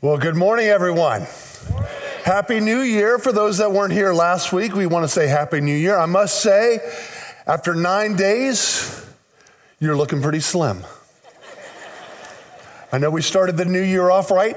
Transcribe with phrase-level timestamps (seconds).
[0.00, 1.26] Well, good morning, everyone.
[2.22, 3.18] Happy New Year.
[3.18, 5.98] For those that weren't here last week, we want to say Happy New Year.
[5.98, 6.78] I must say,
[7.48, 9.04] after nine days,
[9.80, 10.84] you're looking pretty slim.
[12.92, 14.56] I know we started the new year off right.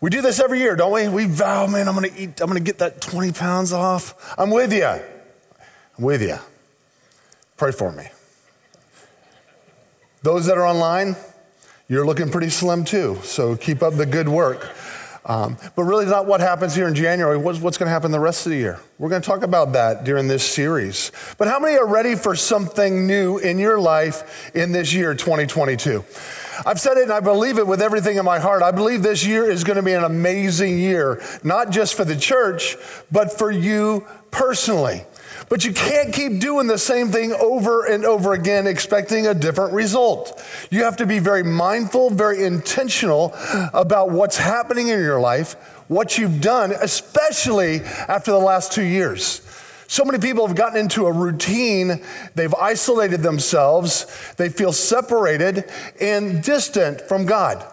[0.00, 1.06] We do this every year, don't we?
[1.06, 4.34] We vow, man, I'm gonna eat, I'm gonna get that 20 pounds off.
[4.36, 4.84] I'm with you.
[4.84, 5.00] I'm
[5.96, 6.38] with you.
[7.56, 8.08] Pray for me.
[10.22, 11.14] Those that are online,
[11.88, 14.74] you're looking pretty slim too, so keep up the good work.
[15.26, 17.36] Um, but really, not what happens here in January.
[17.36, 18.80] What's, what's going to happen the rest of the year?
[18.98, 21.10] We're going to talk about that during this series.
[21.36, 26.04] But how many are ready for something new in your life in this year, 2022?
[26.64, 28.62] I've said it and I believe it with everything in my heart.
[28.62, 32.16] I believe this year is going to be an amazing year, not just for the
[32.16, 32.76] church,
[33.10, 35.04] but for you personally.
[35.48, 39.74] But you can't keep doing the same thing over and over again, expecting a different
[39.74, 40.42] result.
[40.70, 43.34] You have to be very mindful, very intentional
[43.72, 45.54] about what's happening in your life,
[45.88, 49.42] what you've done, especially after the last two years.
[49.88, 52.02] So many people have gotten into a routine,
[52.34, 57.64] they've isolated themselves, they feel separated and distant from God.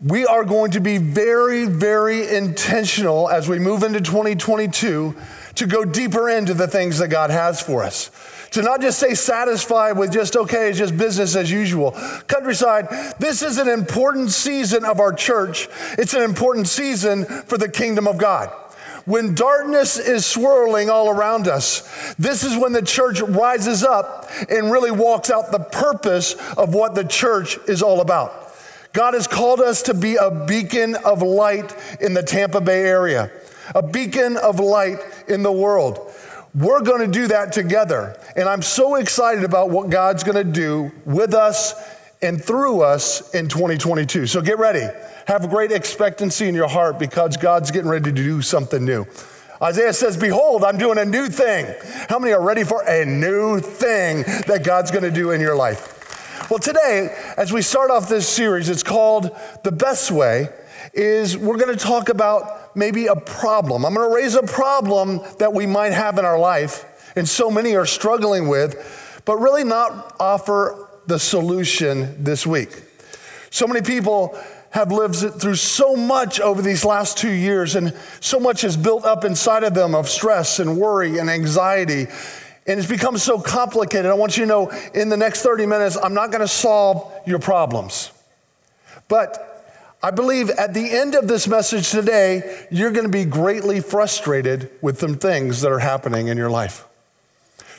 [0.00, 5.16] We are going to be very, very intentional as we move into 2022
[5.56, 8.10] to go deeper into the things that God has for us.
[8.52, 11.92] To not just stay satisfied with just, okay, it's just business as usual.
[12.26, 15.68] Countryside, this is an important season of our church.
[15.98, 18.50] It's an important season for the kingdom of God.
[19.04, 24.70] When darkness is swirling all around us, this is when the church rises up and
[24.70, 28.52] really walks out the purpose of what the church is all about.
[28.92, 33.30] God has called us to be a beacon of light in the Tampa Bay area
[33.74, 36.12] a beacon of light in the world.
[36.54, 38.18] We're going to do that together.
[38.34, 41.74] And I'm so excited about what God's going to do with us
[42.22, 44.26] and through us in 2022.
[44.26, 44.86] So get ready.
[45.26, 49.06] Have great expectancy in your heart because God's getting ready to do something new.
[49.60, 51.74] Isaiah says, Behold, I'm doing a new thing.
[52.08, 55.56] How many are ready for a new thing that God's going to do in your
[55.56, 56.50] life?
[56.50, 59.30] Well, today, as we start off this series, it's called
[59.64, 60.48] The Best Way,
[60.96, 63.84] is we're going to talk about maybe a problem.
[63.84, 67.50] I'm going to raise a problem that we might have in our life, and so
[67.50, 72.82] many are struggling with, but really not offer the solution this week.
[73.50, 74.38] So many people
[74.70, 79.04] have lived through so much over these last two years, and so much has built
[79.04, 82.06] up inside of them of stress and worry and anxiety.
[82.66, 84.06] And it's become so complicated.
[84.06, 87.12] I want you to know in the next 30 minutes, I'm not going to solve
[87.26, 88.10] your problems.
[89.08, 89.45] But
[90.06, 94.70] I believe at the end of this message today, you're going to be greatly frustrated
[94.80, 96.86] with some things that are happening in your life.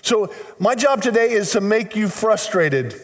[0.02, 3.00] So, my job today is to make you frustrated.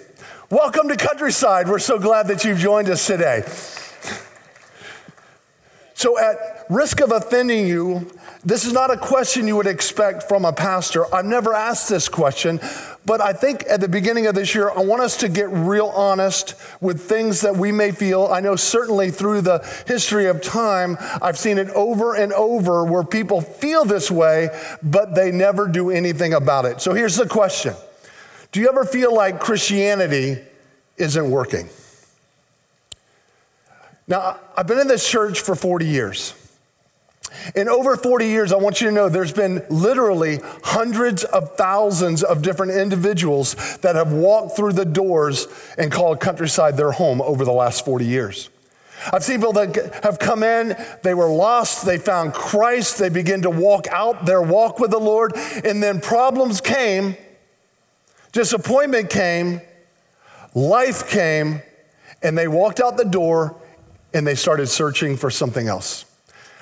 [0.49, 1.69] Welcome to Countryside.
[1.69, 3.43] We're so glad that you've joined us today.
[5.93, 8.11] So, at risk of offending you,
[8.43, 11.05] this is not a question you would expect from a pastor.
[11.15, 12.59] I've never asked this question,
[13.05, 15.87] but I think at the beginning of this year, I want us to get real
[15.87, 18.27] honest with things that we may feel.
[18.27, 23.03] I know certainly through the history of time, I've seen it over and over where
[23.03, 24.49] people feel this way,
[24.81, 26.79] but they never do anything about it.
[26.79, 27.75] So here's the question
[28.51, 30.37] Do you ever feel like Christianity
[30.97, 31.69] isn't working?
[34.07, 36.33] Now, I've been in this church for 40 years.
[37.55, 42.23] In over 40 years, I want you to know there's been literally hundreds of thousands
[42.23, 47.45] of different individuals that have walked through the doors and called Countryside their home over
[47.45, 48.49] the last 40 years.
[49.11, 53.41] I've seen people that have come in, they were lost, they found Christ, they begin
[53.41, 57.17] to walk out their walk with the Lord, and then problems came,
[58.31, 59.61] disappointment came,
[60.53, 61.61] life came,
[62.21, 63.55] and they walked out the door
[64.13, 66.05] and they started searching for something else.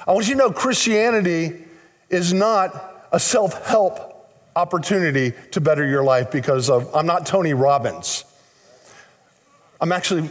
[0.07, 1.63] I want you to know Christianity
[2.09, 4.11] is not a self help
[4.55, 8.25] opportunity to better your life because of, I'm not Tony Robbins.
[9.79, 10.29] I'm actually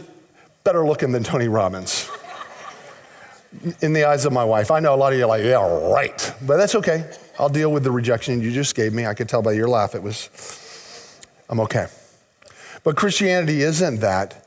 [0.63, 2.09] better looking than Tony Robbins
[3.81, 4.71] in the eyes of my wife.
[4.71, 6.33] I know a lot of you are like, yeah, right.
[6.45, 7.09] But that's okay.
[7.39, 9.05] I'll deal with the rejection you just gave me.
[9.05, 10.29] I could tell by your laugh it was,
[11.49, 11.87] I'm okay.
[12.83, 14.40] But Christianity isn't that.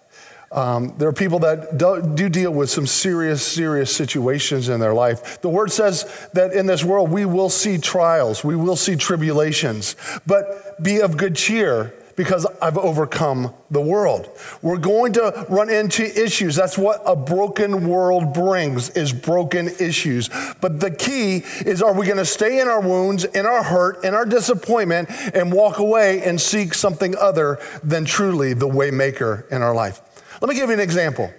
[0.55, 4.95] Um, there are people that do, do, deal with some serious, serious situations in their
[4.95, 5.41] life.
[5.41, 9.97] The word says that in this world we will see trials, we will see tribulations,
[10.27, 14.31] but be of good cheer because I've overcome the world.
[14.63, 16.55] We're going to run into issues.
[16.55, 20.31] That's what a broken world brings is broken issues.
[20.61, 24.05] But the key is are we going to stay in our wounds, in our hurt,
[24.05, 29.61] in our disappointment and walk away and seek something other than truly the waymaker in
[29.61, 30.01] our life?
[30.41, 31.33] Let me give you an example.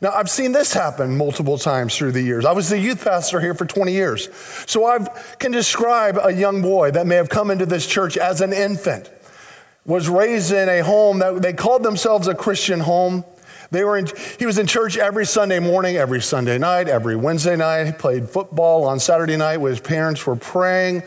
[0.00, 2.44] Now, I've seen this happen multiple times through the years.
[2.44, 4.28] I was the youth pastor here for 20 years.
[4.66, 5.04] So I
[5.38, 9.10] can describe a young boy that may have come into this church as an infant,
[9.84, 13.24] was raised in a home that they called themselves a Christian home.
[13.72, 14.06] They were in,
[14.38, 17.84] he was in church every Sunday morning, every Sunday night, every Wednesday night.
[17.84, 21.02] He played football on Saturday night his parents were praying.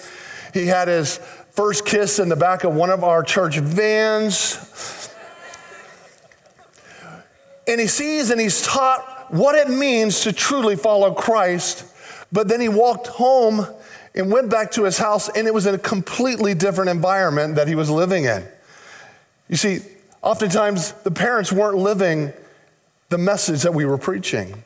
[0.54, 1.18] He had his
[1.52, 5.01] first kiss in the back of one of our church vans
[7.68, 11.86] and he sees and he's taught what it means to truly follow Christ.
[12.32, 13.66] But then he walked home
[14.14, 17.68] and went back to his house, and it was in a completely different environment that
[17.68, 18.46] he was living in.
[19.48, 19.80] You see,
[20.22, 22.34] oftentimes the parents weren't living
[23.10, 24.64] the message that we were preaching.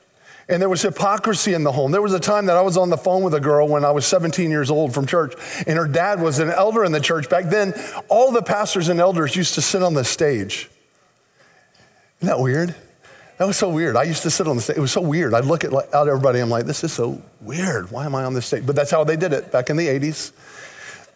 [0.48, 1.92] And there was hypocrisy in the home.
[1.92, 3.90] There was a time that I was on the phone with a girl when I
[3.90, 5.34] was 17 years old from church,
[5.66, 7.30] and her dad was an elder in the church.
[7.30, 7.74] Back then,
[8.10, 10.70] all the pastors and elders used to sit on the stage.
[12.20, 12.76] Isn't that weird?
[13.38, 13.98] That was so weird.
[13.98, 14.78] I used to sit on the stage.
[14.78, 15.34] It was so weird.
[15.34, 16.40] I'd look at, out at everybody.
[16.40, 17.92] I'm like, this is so weird.
[17.92, 18.66] Why am I on this stage?
[18.66, 20.32] But that's how they did it back in the 80s.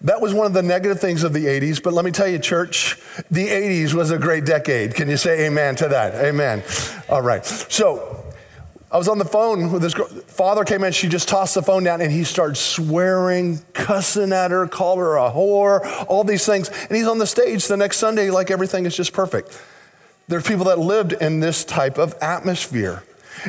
[0.02, 1.82] That was one of the negative things of the 80s.
[1.82, 2.98] But let me tell you, church,
[3.32, 4.96] the 80s was a great decade.
[4.96, 6.16] Can you say amen to that?
[6.16, 6.64] Amen.
[7.10, 7.46] All right.
[7.46, 8.26] So
[8.92, 10.08] I was on the phone with this girl.
[10.08, 10.92] Father came in.
[10.92, 15.16] She just tossed the phone down and he started swearing, cussing at her, called her
[15.18, 16.70] a whore, all these things.
[16.70, 19.62] And he's on the stage the next Sunday like everything is just perfect.
[20.30, 23.02] There's people that lived in this type of atmosphere.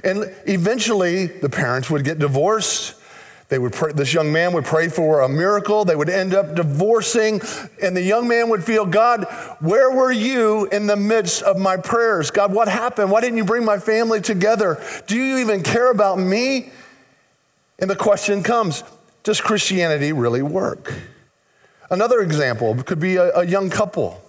[0.02, 2.94] And eventually, the parents would get divorced.
[3.50, 5.84] They would pray, this young man would pray for a miracle.
[5.84, 7.42] They would end up divorcing,
[7.82, 9.24] and the young man would feel, God,
[9.60, 12.30] where were you in the midst of my prayers?
[12.30, 13.10] God, what happened?
[13.10, 14.82] Why didn't you bring my family together?
[15.06, 16.72] Do you even care about me?
[17.78, 18.84] And the question comes
[19.22, 20.94] Does Christianity really work?
[21.90, 24.22] Another example could be a, a young couple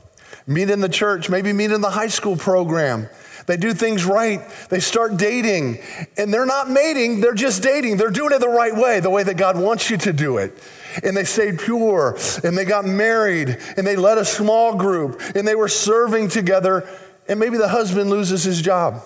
[0.54, 3.10] meet in the church, maybe meet in the high school program.
[3.48, 4.42] They do things right.
[4.70, 5.80] They start dating,
[6.18, 7.98] and they're not mating, they're just dating.
[7.98, 10.54] They're doing it the right way, the way that God wants you to do it.
[11.04, 15.48] And they stayed pure, and they got married, and they led a small group, and
[15.48, 16.88] they were serving together,
[17.28, 19.02] and maybe the husband loses his job.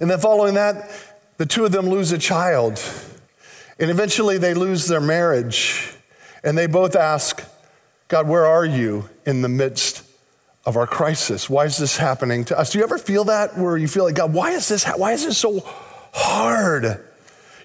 [0.00, 0.90] And then following that,
[1.36, 2.80] the two of them lose a child,
[3.78, 5.92] and eventually they lose their marriage,
[6.42, 7.44] and they both ask,
[8.08, 9.93] God, where are you in the midst
[10.66, 11.50] of our crisis?
[11.50, 12.72] Why is this happening to us?
[12.72, 15.24] Do you ever feel that where you feel like, God, why is this, why is
[15.24, 15.60] this so
[16.12, 17.04] hard?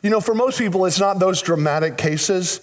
[0.02, 2.62] You know, for most people, it's not those dramatic cases,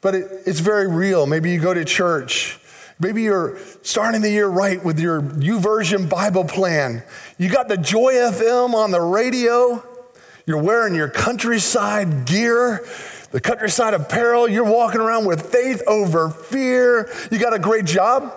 [0.00, 1.26] but it, it's very real.
[1.26, 2.58] Maybe you go to church.
[3.00, 7.02] Maybe you're starting the year right with your YouVersion Bible plan.
[7.38, 9.84] You got the Joy FM on the radio.
[10.46, 12.84] You're wearing your countryside gear
[13.34, 14.46] the countryside apparel.
[14.46, 17.12] You're walking around with faith over fear.
[17.32, 18.32] You got a great job,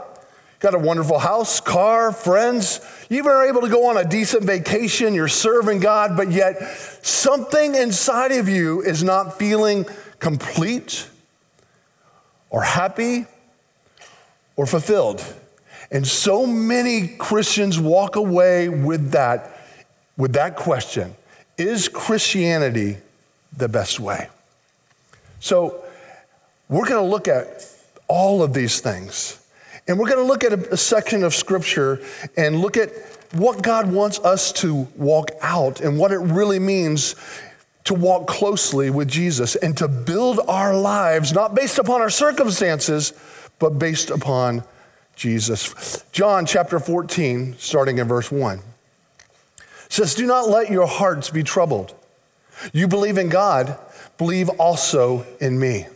[0.60, 2.80] got a wonderful house, car, friends.
[3.10, 5.14] You even are able to go on a decent vacation.
[5.14, 6.62] You're serving God, but yet
[7.04, 9.86] something inside of you is not feeling
[10.20, 11.08] complete
[12.50, 13.26] or happy
[14.56, 15.24] or fulfilled.
[15.92, 19.62] And so many Christians walk away with that,
[20.18, 21.16] with that question
[21.58, 22.98] Is Christianity
[23.56, 24.30] the best way?
[25.40, 25.84] So,
[26.70, 27.66] we're going to look at
[28.08, 29.40] all of these things.
[29.88, 32.02] And we're going to look at a, a, section of scripture
[32.36, 32.92] and look at
[33.32, 37.16] what God wants us to walk out and what it really means
[37.86, 43.14] to walk closely with Jesus and to build our lives not based upon our circumstances,
[43.60, 44.64] but based upon
[45.16, 46.04] Jesus.
[46.12, 48.60] John chapter 14, starting in verse 1,
[49.90, 51.94] says, Do not let your hearts be troubled.
[52.74, 53.78] You believe in God
[54.18, 55.88] believe also in me.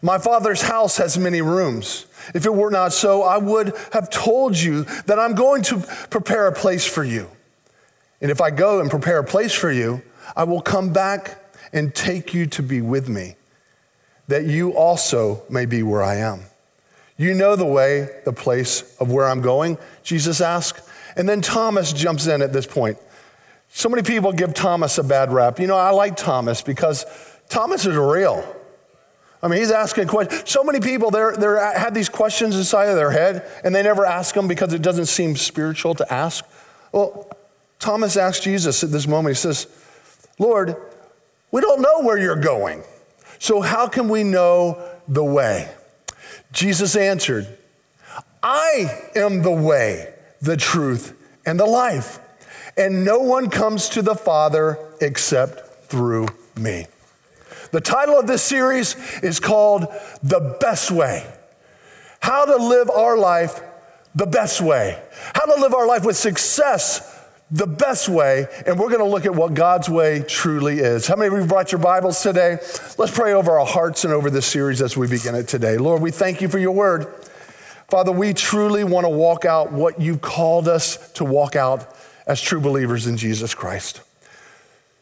[0.00, 2.06] My Father's house has many rooms.
[2.32, 5.78] If it were not so, I would have told you that I'm going to
[6.10, 7.28] prepare a place for you.
[8.20, 10.02] And if I go and prepare a place for you,
[10.36, 13.36] I will come back and take you to be with me,
[14.28, 16.42] that you also may be where I am.
[17.16, 19.78] You know the way, the place of where I'm going?
[20.02, 20.88] Jesus asked.
[21.16, 22.98] And then Thomas jumps in at this point.
[23.68, 25.58] So many people give Thomas a bad rap.
[25.58, 27.04] You know, I like Thomas because
[27.48, 28.44] Thomas is real.
[29.44, 30.50] I mean, he's asking questions.
[30.50, 33.82] So many people they're, they're uh, had these questions inside of their head, and they
[33.82, 36.46] never ask them because it doesn't seem spiritual to ask.
[36.92, 37.30] Well,
[37.78, 39.66] Thomas asked Jesus at this moment, he says,
[40.38, 40.74] Lord,
[41.50, 42.84] we don't know where you're going.
[43.38, 45.70] So how can we know the way?
[46.50, 47.46] Jesus answered,
[48.42, 52.18] I am the way, the truth, and the life.
[52.78, 56.86] And no one comes to the Father except through me.
[57.74, 59.88] The title of this series is called
[60.22, 61.26] The Best Way
[62.20, 63.60] How to Live Our Life
[64.14, 65.02] the Best Way.
[65.34, 69.26] How to live our life with success the best way, and we're going to look
[69.26, 71.08] at what God's way truly is.
[71.08, 72.58] How many of you brought your Bibles today?
[72.96, 75.76] Let's pray over our hearts and over this series as we begin it today.
[75.76, 77.12] Lord, we thank you for your word.
[77.88, 81.92] Father, we truly want to walk out what you called us to walk out
[82.24, 84.00] as true believers in Jesus Christ.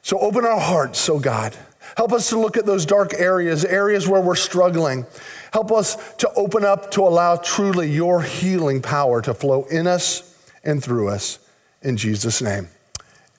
[0.00, 1.54] So open our hearts, oh God.
[1.96, 5.06] Help us to look at those dark areas, areas where we're struggling.
[5.52, 10.36] Help us to open up to allow truly your healing power to flow in us
[10.64, 11.38] and through us.
[11.82, 12.68] In Jesus' name,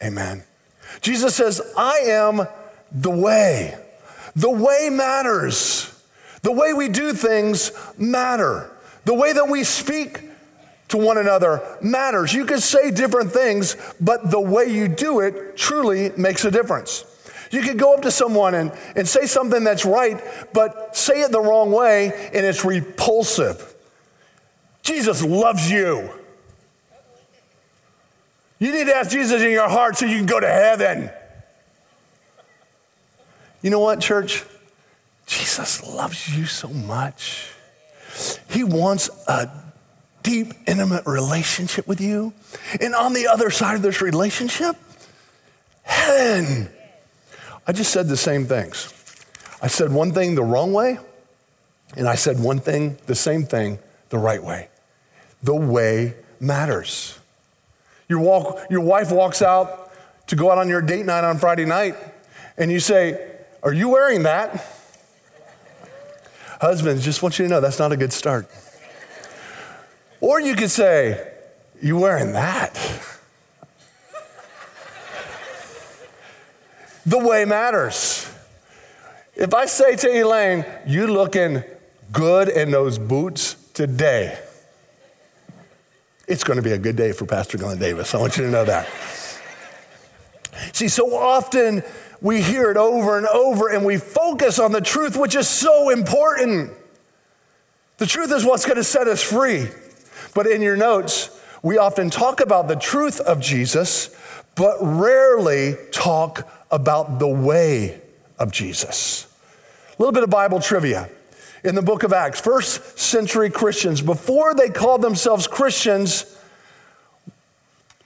[0.03, 0.43] amen.
[1.01, 2.47] Jesus says, I am
[2.91, 3.77] the way.
[4.35, 5.89] The way matters.
[6.41, 8.69] The way we do things matter.
[9.05, 10.21] The way that we speak
[10.89, 12.33] to one another matters.
[12.33, 17.05] You can say different things, but the way you do it truly makes a difference.
[17.53, 20.19] You could go up to someone and, and say something that's right,
[20.53, 23.75] but say it the wrong way and it's repulsive.
[24.81, 26.09] Jesus loves you.
[28.57, 31.11] You need to ask Jesus in your heart so you can go to heaven.
[33.61, 34.43] You know what, church?
[35.27, 37.51] Jesus loves you so much.
[38.49, 39.51] He wants a
[40.23, 42.33] deep, intimate relationship with you.
[42.81, 44.75] And on the other side of this relationship,
[45.83, 46.71] heaven.
[47.65, 48.93] I just said the same things.
[49.61, 50.99] I said one thing the wrong way,
[51.95, 53.79] and I said one thing, the same thing,
[54.09, 54.69] the right way.
[55.41, 57.17] The way matters.
[58.09, 59.91] Your, walk, your wife walks out
[60.27, 61.95] to go out on your date night on Friday night,
[62.57, 64.65] and you say, Are you wearing that?
[66.59, 68.49] Husbands, just want you to know that's not a good start.
[70.19, 71.31] Or you could say,
[71.81, 72.77] You wearing that?
[77.05, 78.29] The way matters.
[79.35, 81.63] If I say to Elaine, You looking
[82.11, 84.37] good in those boots today,
[86.27, 88.13] it's going to be a good day for Pastor Glenn Davis.
[88.13, 88.87] I want you to know that.
[90.71, 91.83] See, so often
[92.21, 95.89] we hear it over and over and we focus on the truth, which is so
[95.89, 96.71] important.
[97.97, 99.67] The truth is what's going to set us free.
[100.33, 101.29] But in your notes,
[101.61, 104.15] we often talk about the truth of Jesus,
[104.55, 108.01] but rarely talk about the way
[108.39, 109.31] of Jesus.
[109.87, 111.07] A little bit of Bible trivia
[111.63, 112.41] in the book of Acts.
[112.41, 116.35] First century Christians, before they called themselves Christians,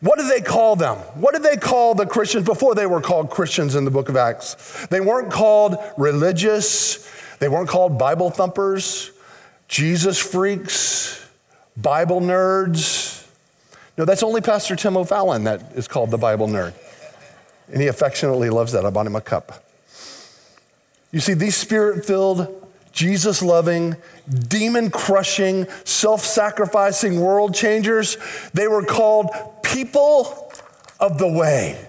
[0.02, 0.98] what did they call them?
[1.16, 4.18] What did they call the Christians before they were called Christians in the book of
[4.18, 4.86] Acts?
[4.88, 7.10] They weren't called religious,
[7.40, 9.12] they weren't called Bible thumpers,
[9.70, 11.26] Jesus freaks,
[11.78, 13.26] Bible nerds.
[13.98, 16.74] No, that's only Pastor Tim O'Fallon that is called the Bible nerd.
[17.72, 18.86] And he affectionately loves that.
[18.86, 19.64] I bought him a cup.
[21.12, 23.96] You see, these spirit filled Jesus loving,
[24.48, 28.18] demon crushing, self sacrificing world changers.
[28.54, 29.30] They were called
[29.64, 30.52] people
[31.00, 31.80] of the way.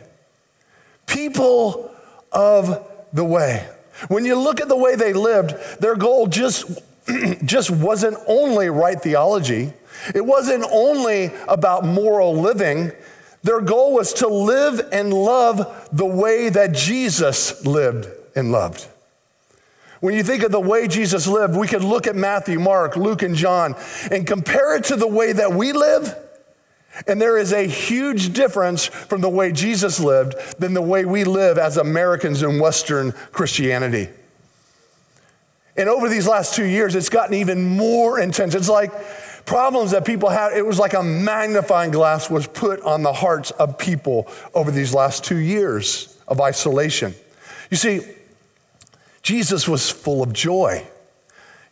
[1.07, 1.91] People
[2.31, 3.67] of the way.
[4.09, 6.79] When you look at the way they lived, their goal just,
[7.45, 9.73] just wasn't only right theology,
[10.15, 12.93] it wasn't only about moral living.
[13.43, 18.87] Their goal was to live and love the way that Jesus lived and loved.
[20.01, 23.23] When you think of the way Jesus lived, we could look at Matthew, Mark, Luke,
[23.23, 23.75] and John
[24.11, 26.17] and compare it to the way that we live.
[27.07, 31.25] And there is a huge difference from the way Jesus lived than the way we
[31.25, 34.09] live as Americans in Western Christianity.
[35.77, 38.57] And over these last two years, it's gotten even more intense.
[38.57, 38.93] It's like
[39.49, 43.51] problems that people had, it was like a magnifying glass was put on the hearts
[43.53, 47.15] of people over these last two years of isolation.
[47.71, 48.03] You see,
[49.23, 50.87] Jesus was full of joy.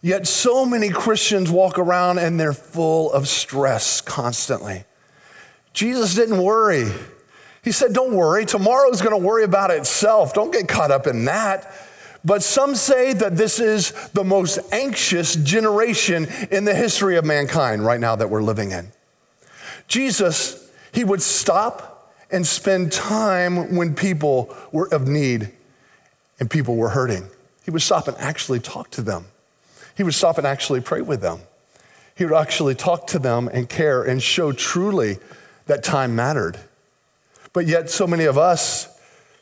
[0.00, 4.84] Yet so many Christians walk around and they're full of stress constantly.
[5.74, 6.90] Jesus didn't worry.
[7.62, 10.32] He said, Don't worry, tomorrow's gonna worry about itself.
[10.32, 11.70] Don't get caught up in that.
[12.26, 17.86] But some say that this is the most anxious generation in the history of mankind
[17.86, 18.88] right now that we're living in.
[19.86, 25.52] Jesus, he would stop and spend time when people were of need
[26.40, 27.28] and people were hurting.
[27.64, 29.26] He would stop and actually talk to them.
[29.96, 31.42] He would stop and actually pray with them.
[32.16, 35.18] He would actually talk to them and care and show truly
[35.66, 36.58] that time mattered.
[37.52, 38.88] But yet, so many of us,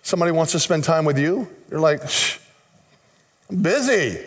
[0.03, 2.39] somebody wants to spend time with you, you're like, Shh,
[3.51, 4.19] I'm busy.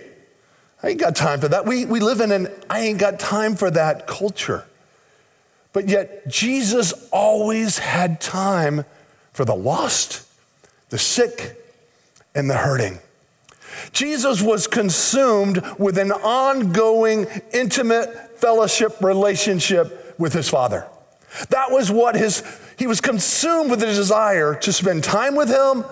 [0.83, 1.65] I ain't got time for that.
[1.65, 4.65] We, we live in an I ain't got time for that culture.
[5.73, 8.85] But yet, Jesus always had time
[9.33, 10.27] for the lost,
[10.89, 11.63] the sick,
[12.33, 12.99] and the hurting.
[13.91, 20.87] Jesus was consumed with an ongoing, intimate fellowship relationship with his Father.
[21.49, 22.43] That was what his,
[22.77, 25.83] he was consumed with the desire to spend time with him,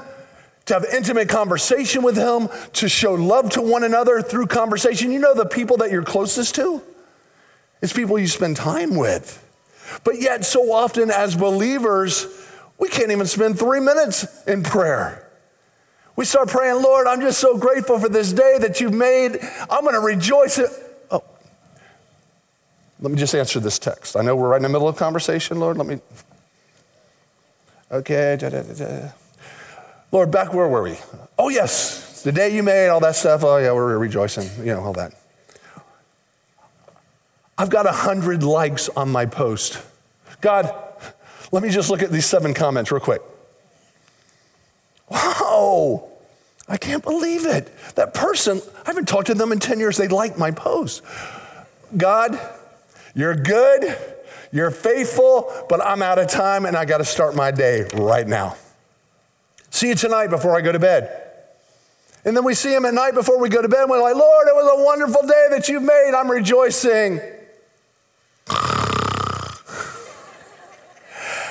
[0.66, 5.12] to have intimate conversation with him, to show love to one another through conversation.
[5.12, 6.82] You know, the people that you're closest to?
[7.82, 9.42] It's people you spend time with.
[10.04, 12.26] But yet, so often as believers,
[12.80, 15.30] we can't even spend three minutes in prayer.
[16.16, 19.38] We start praying, Lord, I'm just so grateful for this day that you've made.
[19.70, 20.58] I'm going to rejoice.
[20.58, 20.68] In-
[21.12, 21.24] oh,
[23.02, 24.16] let me just answer this text.
[24.16, 25.78] I know we're right in the middle of conversation, Lord.
[25.78, 26.00] Let me.
[27.92, 28.38] Okay.
[28.40, 29.12] Da, da, da,
[30.16, 30.96] Lord, back where were we?
[31.38, 33.44] Oh, yes, the day you made all that stuff.
[33.44, 35.14] Oh, yeah, we're rejoicing, you know, all that.
[37.58, 39.78] I've got a hundred likes on my post.
[40.40, 40.74] God,
[41.52, 43.22] let me just look at these seven comments real quick.
[45.10, 46.08] Wow,
[46.70, 47.78] I can't believe it.
[47.96, 51.02] That person, I haven't talked to them in 10 years, they liked my post.
[51.98, 52.40] God,
[53.14, 53.98] you're good,
[54.54, 58.26] you're faithful, but I'm out of time and I got to start my day right
[58.26, 58.56] now.
[59.76, 61.22] See you tonight before I go to bed.
[62.24, 63.82] And then we see him at night before we go to bed.
[63.82, 66.14] And we're like, Lord, it was a wonderful day that you've made.
[66.16, 67.20] I'm rejoicing.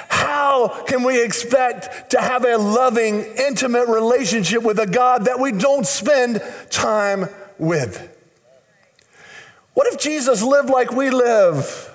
[0.08, 5.52] How can we expect to have a loving, intimate relationship with a God that we
[5.52, 6.40] don't spend
[6.70, 7.28] time
[7.58, 8.10] with?
[9.74, 11.90] What if Jesus lived like we live?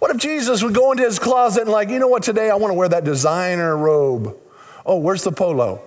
[0.00, 2.56] What if Jesus would go into his closet and, like, you know what, today I
[2.56, 4.36] want to wear that designer robe?
[4.90, 5.80] Oh, where's the polo?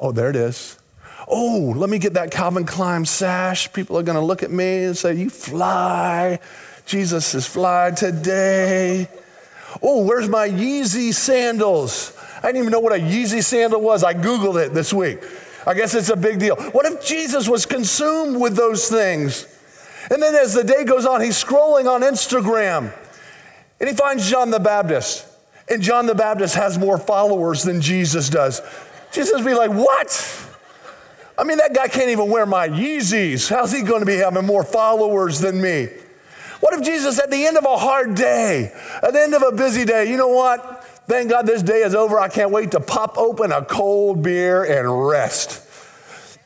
[0.00, 0.76] Oh, there it is.
[1.28, 3.72] Oh, let me get that Calvin Klein sash.
[3.72, 6.40] People are going to look at me and say, You fly.
[6.84, 9.08] Jesus is fly today.
[9.80, 12.12] Oh, where's my Yeezy sandals?
[12.38, 14.02] I didn't even know what a Yeezy sandal was.
[14.02, 15.20] I Googled it this week.
[15.64, 16.56] I guess it's a big deal.
[16.72, 19.46] What if Jesus was consumed with those things?
[20.10, 22.92] And then as the day goes on, he's scrolling on Instagram
[23.78, 25.29] and he finds John the Baptist.
[25.70, 28.60] And John the Baptist has more followers than Jesus does.
[29.12, 30.46] Jesus be like, What?
[31.38, 33.48] I mean, that guy can't even wear my Yeezys.
[33.48, 35.88] How's he going to be having more followers than me?
[36.60, 38.70] What if Jesus, at the end of a hard day,
[39.02, 40.84] at the end of a busy day, you know what?
[41.06, 42.20] Thank God this day is over.
[42.20, 45.66] I can't wait to pop open a cold beer and rest.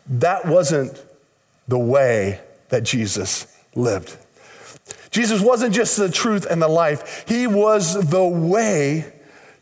[0.06, 1.02] That wasn't
[1.66, 4.16] the way that Jesus lived.
[5.10, 9.12] Jesus wasn't just the truth and the life, He was the way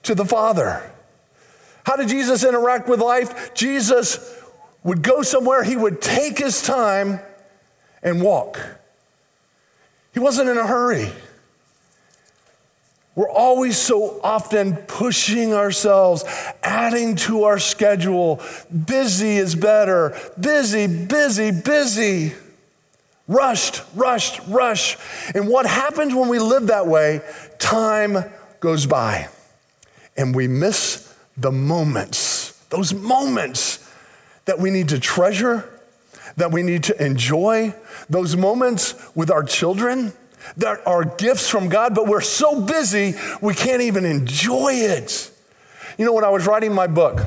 [0.04, 0.82] to the Father.
[1.84, 3.54] How did Jesus interact with life?
[3.54, 4.38] Jesus
[4.84, 7.20] would go somewhere, He would take His time
[8.02, 8.60] and walk.
[10.12, 11.10] He wasn't in a hurry.
[13.14, 16.24] We're always so often pushing ourselves,
[16.62, 18.40] adding to our schedule.
[18.86, 20.18] Busy is better.
[20.40, 22.32] Busy, busy, busy.
[23.28, 24.96] Rushed, rushed, rush.
[25.34, 27.20] And what happens when we live that way?
[27.58, 29.28] Time goes by
[30.16, 33.90] and we miss the moments, those moments
[34.44, 35.68] that we need to treasure
[36.36, 37.74] that we need to enjoy,
[38.08, 40.12] those moments with our children
[40.56, 45.30] that are gifts from God, but we're so busy we can't even enjoy it.
[45.98, 47.20] You know, when I was writing my book,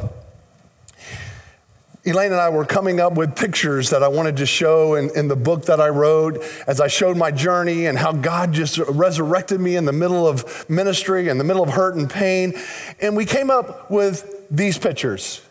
[2.08, 5.28] Elaine and I were coming up with pictures that I wanted to show in, in,
[5.28, 9.60] the book that I wrote as I showed my journey and how God just resurrected
[9.60, 12.54] me in the middle of ministry, in the middle of hurt and pain.
[13.02, 15.42] And we came up with these pictures.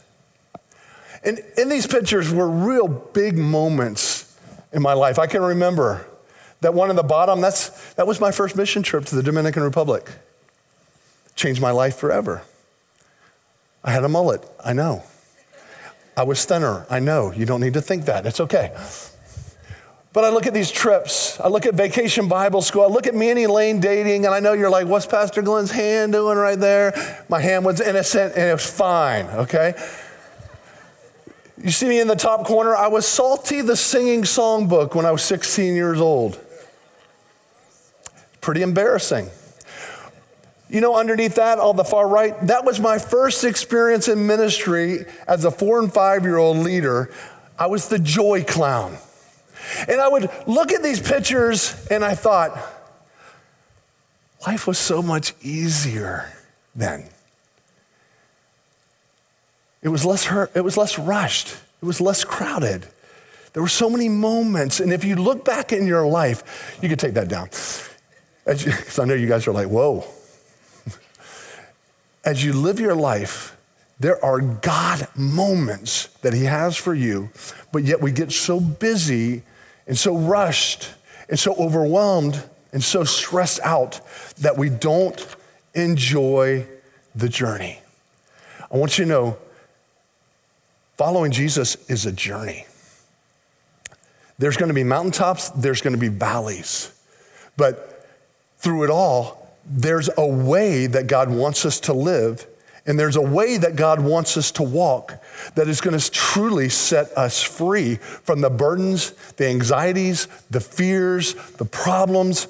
[1.25, 4.39] And in these pictures were real big moments
[4.73, 5.19] in my life.
[5.19, 6.07] I can remember
[6.61, 9.65] that one in the bottom, that's, that was my first mission trip to the Dominican
[9.65, 10.09] Republic.
[11.35, 12.43] Changed my life forever.
[13.83, 15.03] I had a mullet, I know.
[16.17, 17.33] I was thinner, I know.
[17.33, 18.73] You don't need to think that, it's okay.
[20.13, 21.41] But I look at these trips.
[21.41, 22.83] I look at vacation Bible school.
[22.83, 25.73] I look at me and Elaine dating, and I know you're like, what's Pastor Glenn's
[25.73, 27.25] hand doing right there?
[27.29, 29.75] My hand was innocent and it was fine, okay?
[31.61, 32.77] You see me in the top corner?
[32.77, 36.39] I was Salty the Singing Songbook when I was 16 years old.
[38.41, 39.31] Pretty embarrassing.
[40.75, 45.05] You know, underneath that, on the far right, that was my first experience in ministry
[45.29, 47.15] as a four and five year old leader.
[47.57, 48.99] I was the joy clown.
[49.87, 52.59] And I would look at these pictures and I thought,
[54.49, 56.33] life was so much easier
[56.75, 57.09] then.
[59.81, 62.85] It was less hurt, it was less rushed, it was less crowded.
[63.53, 64.81] There were so many moments.
[64.81, 67.47] And if you look back in your life, you could take that down.
[68.45, 70.05] Because I know you guys are like, whoa.
[72.25, 73.57] As you live your life,
[74.01, 77.31] there are God moments that He has for you,
[77.71, 79.43] but yet we get so busy
[79.87, 80.91] and so rushed
[81.29, 84.01] and so overwhelmed and so stressed out
[84.39, 85.25] that we don't
[85.75, 86.67] enjoy
[87.15, 87.81] the journey.
[88.71, 89.39] I want you to know
[90.97, 92.67] following Jesus is a journey.
[94.39, 96.93] There's going to be mountaintops, there's going to be valleys.
[97.57, 98.09] But
[98.59, 102.47] through it all, there's a way that God wants us to live,
[102.87, 105.23] and there's a way that God wants us to walk
[105.55, 111.35] that is going to truly set us free from the burdens, the anxieties, the fears,
[111.57, 112.47] the problems.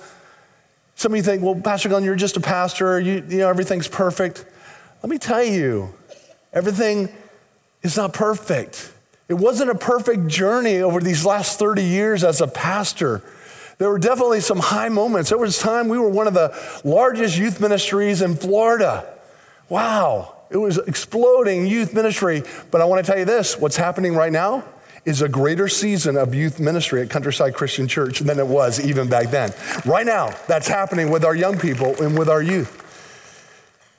[0.96, 3.88] Some of you think, well, Pastor Glenn, you're just a pastor, you, you know, everything's
[3.88, 4.44] perfect.
[5.02, 5.94] Let me tell you,
[6.52, 7.10] everything
[7.82, 8.92] is not perfect.
[9.28, 13.22] It wasn't a perfect journey over these last 30 years as a pastor.
[13.78, 15.30] There were definitely some high moments.
[15.30, 19.04] There was time we were one of the largest youth ministries in Florida.
[19.68, 22.42] Wow, it was exploding youth ministry.
[22.70, 24.64] But I want to tell you this what's happening right now
[25.04, 29.08] is a greater season of youth ministry at Countryside Christian Church than it was even
[29.08, 29.52] back then.
[29.84, 32.80] Right now, that's happening with our young people and with our youth.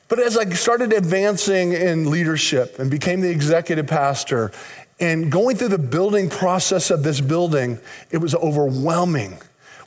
[0.07, 4.51] But as I started advancing in leadership and became the executive pastor
[4.99, 7.79] and going through the building process of this building,
[8.11, 9.38] it was overwhelming.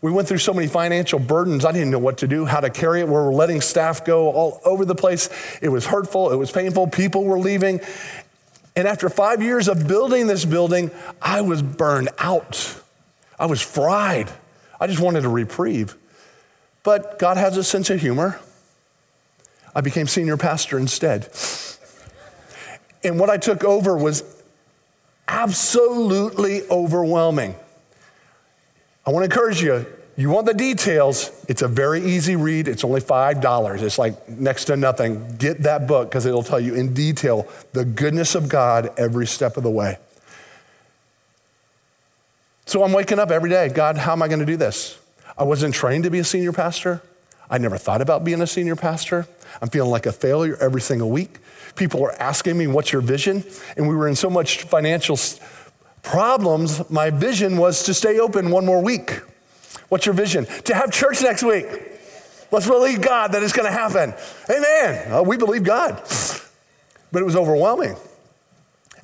[0.01, 2.71] We went through so many financial burdens, I didn't know what to do, how to
[2.71, 3.07] carry it.
[3.07, 5.29] We were letting staff go all over the place.
[5.61, 6.87] It was hurtful, it was painful.
[6.89, 7.81] People were leaving.
[8.77, 12.81] And after five years of building this building, I was burned out.
[13.39, 14.31] I was fried.
[14.81, 15.97] I just wanted a reprieve.
[16.85, 18.39] But God has a sense of humor.
[19.75, 21.29] I became senior pastor instead.
[23.03, 24.23] And what I took over was
[25.27, 27.57] absolutely overwhelming.
[29.09, 29.87] I want to encourage you.
[30.19, 32.69] You want the details, it's a very easy read.
[32.69, 33.81] It's only $5.
[33.81, 35.37] It's like next to nothing.
[35.39, 39.57] Get that book because it'll tell you in detail the goodness of God every step
[39.57, 39.97] of the way.
[42.67, 43.71] So I'm waking up every day.
[43.71, 44.99] God, how am I going to do this?
[45.39, 47.01] I wasn't trained to be a senior pastor.
[47.49, 49.27] I never thought about being a senior pastor.
[49.63, 51.39] I'm feeling like a failure every single week.
[51.77, 53.43] People are asking me, What's your vision?
[53.79, 55.17] And we were in so much financial
[56.03, 56.89] problems.
[56.91, 59.21] My vision was to stay open one more week.
[59.89, 60.47] What's your vision?
[60.65, 61.67] To have church next week.
[62.51, 64.15] Let's believe God that it's going to happen.
[64.51, 65.13] Amen.
[65.13, 66.03] Uh, we believe God.
[67.13, 67.97] But it was overwhelming.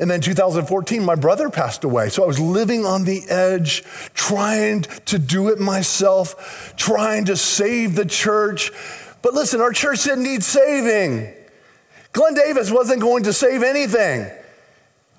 [0.01, 2.09] And then 2014, my brother passed away.
[2.09, 7.95] So I was living on the edge, trying to do it myself, trying to save
[7.95, 8.73] the church.
[9.23, 11.33] But listen, our church didn't need saving.
[12.13, 14.31] Glenn Davis wasn't going to save anything.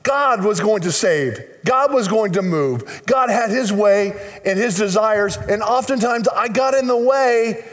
[0.06, 1.40] God was going to save.
[1.66, 3.02] God was going to move.
[3.08, 4.14] God had his way
[4.46, 5.36] and his desires.
[5.36, 7.66] And oftentimes I got in the way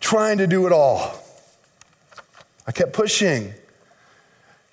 [0.00, 1.14] trying to do it all.
[2.66, 3.52] I kept pushing,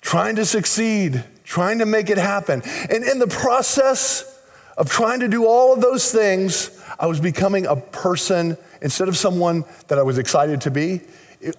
[0.00, 2.62] trying to succeed, trying to make it happen.
[2.90, 4.40] And in the process
[4.78, 9.18] of trying to do all of those things, I was becoming a person, instead of
[9.18, 11.02] someone that I was excited to be,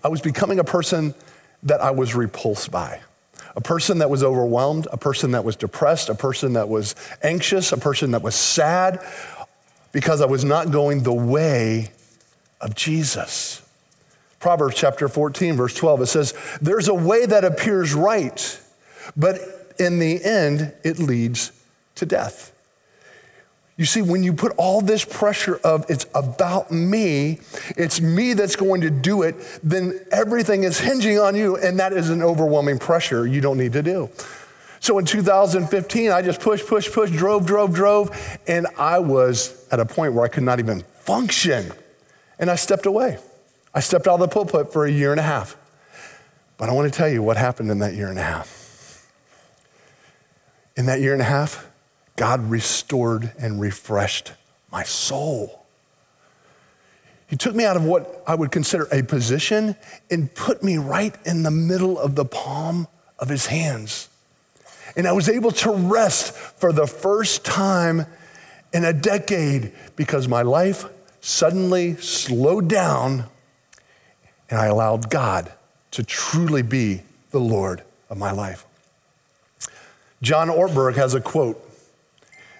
[0.03, 1.13] I was becoming a person
[1.61, 3.01] that I was repulsed by.
[3.55, 7.71] A person that was overwhelmed, a person that was depressed, a person that was anxious,
[7.71, 9.05] a person that was sad
[9.91, 11.91] because I was not going the way
[12.59, 13.61] of Jesus.
[14.39, 18.59] Proverbs chapter 14, verse 12, it says, There's a way that appears right,
[19.15, 19.39] but
[19.79, 21.51] in the end, it leads
[21.95, 22.52] to death.
[23.75, 27.39] You see, when you put all this pressure of it's about me,
[27.75, 31.91] it's me that's going to do it, then everything is hinging on you, and that
[31.91, 34.09] is an overwhelming pressure you don't need to do.
[34.79, 39.79] So in 2015, I just pushed, pushed, pushed, drove, drove, drove, and I was at
[39.79, 41.71] a point where I could not even function.
[42.37, 43.17] And I stepped away.
[43.73, 45.55] I stepped out of the pulpit for a year and a half.
[46.57, 49.09] But I want to tell you what happened in that year and a half.
[50.75, 51.65] In that year and a half,
[52.15, 54.33] God restored and refreshed
[54.71, 55.63] my soul.
[57.27, 59.75] He took me out of what I would consider a position
[60.11, 64.09] and put me right in the middle of the palm of his hands.
[64.95, 68.05] And I was able to rest for the first time
[68.71, 70.85] in a decade because my life
[71.21, 73.25] suddenly slowed down
[74.49, 75.51] and I allowed God
[75.91, 78.65] to truly be the Lord of my life.
[80.21, 81.62] John Ortberg has a quote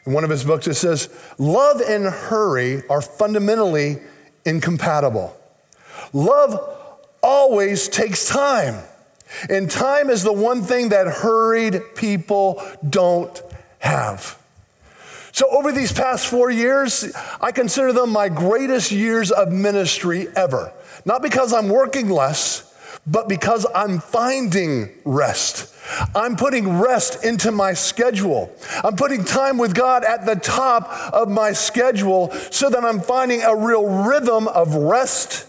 [0.05, 3.97] in one of his books, it says, Love and hurry are fundamentally
[4.45, 5.35] incompatible.
[6.11, 6.59] Love
[7.21, 8.83] always takes time.
[9.49, 13.41] And time is the one thing that hurried people don't
[13.79, 14.37] have.
[15.31, 17.11] So, over these past four years,
[17.41, 20.71] I consider them my greatest years of ministry ever.
[21.05, 22.71] Not because I'm working less,
[23.07, 25.72] but because I'm finding rest.
[26.15, 28.51] I'm putting rest into my schedule.
[28.83, 33.41] I'm putting time with God at the top of my schedule so that I'm finding
[33.41, 35.47] a real rhythm of rest,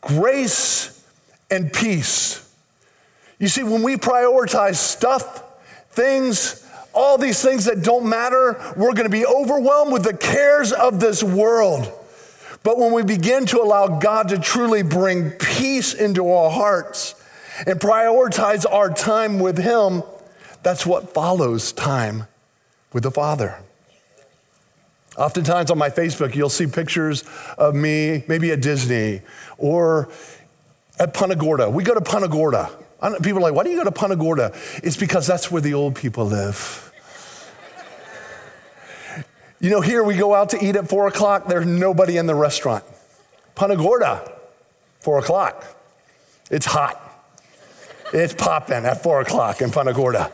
[0.00, 1.04] grace,
[1.50, 2.42] and peace.
[3.38, 5.42] You see, when we prioritize stuff,
[5.90, 10.72] things, all these things that don't matter, we're going to be overwhelmed with the cares
[10.72, 11.92] of this world.
[12.62, 17.14] But when we begin to allow God to truly bring peace into our hearts
[17.66, 20.02] and prioritize our time with Him,
[20.62, 22.26] that's what follows time
[22.92, 23.58] with the Father.
[25.16, 27.24] Oftentimes on my Facebook, you'll see pictures
[27.56, 29.22] of me, maybe at Disney
[29.56, 30.10] or
[30.98, 31.70] at Punta Gorda.
[31.70, 32.70] We go to Punta Gorda.
[33.22, 34.52] People are like, why do you go to Punta Gorda?
[34.82, 36.92] It's because that's where the old people live.
[39.60, 42.34] you know, here we go out to eat at four o'clock, there's nobody in the
[42.34, 42.84] restaurant.
[43.54, 44.32] Punta Gorda,
[45.00, 45.64] four o'clock.
[46.50, 47.05] It's hot.
[48.12, 50.32] It's popping at four o'clock in Punta Gorda.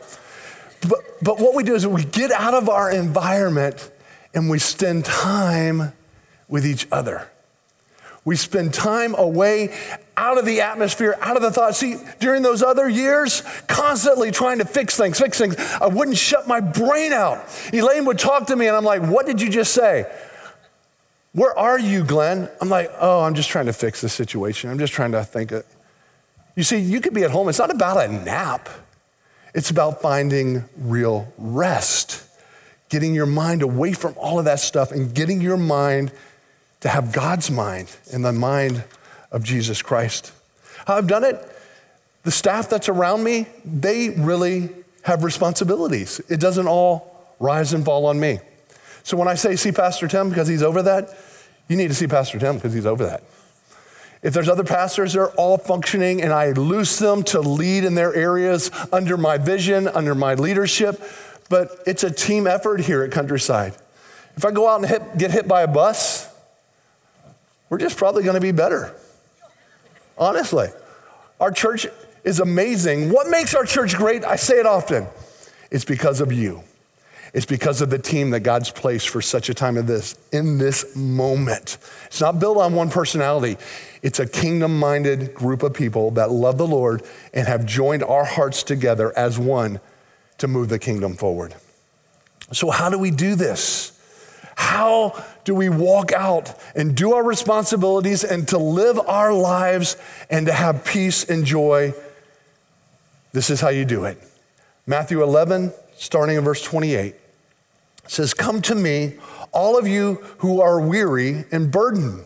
[0.89, 3.91] But, but what we do is we get out of our environment
[4.35, 5.93] and we spend time
[6.49, 7.29] with each other.
[8.25, 9.75] We spend time away
[10.17, 11.75] out of the atmosphere, out of the thought.
[11.75, 16.47] See, during those other years, constantly trying to fix things, fix things, I wouldn't shut
[16.47, 17.45] my brain out.
[17.73, 20.11] Elaine would talk to me, and I'm like, What did you just say?
[21.33, 22.49] Where are you, Glenn?
[22.61, 24.71] I'm like, Oh, I'm just trying to fix the situation.
[24.71, 25.51] I'm just trying to think.
[25.51, 25.65] Of...
[26.57, 27.49] You see, you could be at home.
[27.49, 28.69] It's not about a nap,
[29.55, 32.25] it's about finding real rest,
[32.89, 36.13] getting your mind away from all of that stuff and getting your mind
[36.81, 38.85] to have God's mind and the mind
[39.31, 40.33] of Jesus Christ.
[40.87, 41.37] How I've done it,
[42.25, 44.71] the staff that's around me, they really
[45.03, 46.21] have responsibilities.
[46.29, 48.41] It doesn't all rise and fall on me.
[49.05, 51.17] So when I say see Pastor Tim because he's over that,
[51.69, 53.23] you need to see Pastor Tim because he's over that.
[54.23, 58.15] If there's other pastors, they're all functioning and I loose them to lead in their
[58.15, 61.03] areas under my vision, under my leadership.
[61.49, 63.75] But it's a team effort here at Countryside.
[64.37, 66.33] If I go out and hit, get hit by a bus,
[67.69, 68.95] we're just probably going to be better.
[70.17, 70.69] Honestly,
[71.41, 71.87] our church
[72.23, 73.11] is amazing.
[73.11, 74.25] What makes our church great?
[74.25, 75.09] I say it often.
[75.71, 76.63] It's because of you.
[77.33, 80.59] It's because of the team that God's placed for such a time as this, in
[80.59, 81.79] this moment.
[82.07, 83.57] It's not built on one personality.
[84.03, 88.25] It's a kingdom minded group of people that love the Lord and have joined our
[88.25, 89.81] hearts together as one
[90.39, 91.55] to move the kingdom forward.
[92.53, 93.99] So, how do we do this?
[94.55, 99.97] How do we walk out and do our responsibilities and to live our lives
[100.29, 101.95] and to have peace and joy?
[103.33, 104.23] This is how you do it.
[104.87, 107.15] Matthew 11, starting in verse 28,
[108.07, 109.15] says, Come to me,
[109.53, 112.25] all of you who are weary and burdened,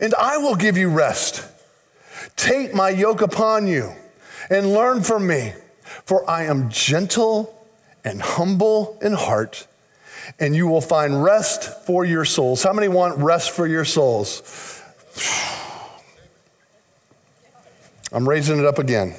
[0.00, 1.46] and I will give you rest.
[2.36, 3.92] Take my yoke upon you
[4.50, 5.52] and learn from me,
[6.04, 7.66] for I am gentle
[8.04, 9.66] and humble in heart
[10.38, 12.62] and you will find rest for your souls.
[12.62, 14.82] How many want rest for your souls?
[18.12, 19.14] I'm raising it up again.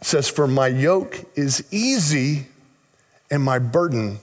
[0.00, 2.48] It says, For my yoke is easy
[3.32, 4.18] and my burden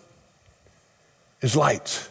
[1.42, 2.08] is light.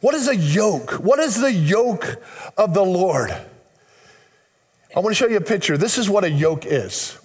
[0.00, 0.92] What is a yoke?
[0.92, 2.22] What is the yoke
[2.56, 3.30] of the Lord?
[3.30, 5.78] I want to show you a picture.
[5.78, 7.18] This is what a yoke is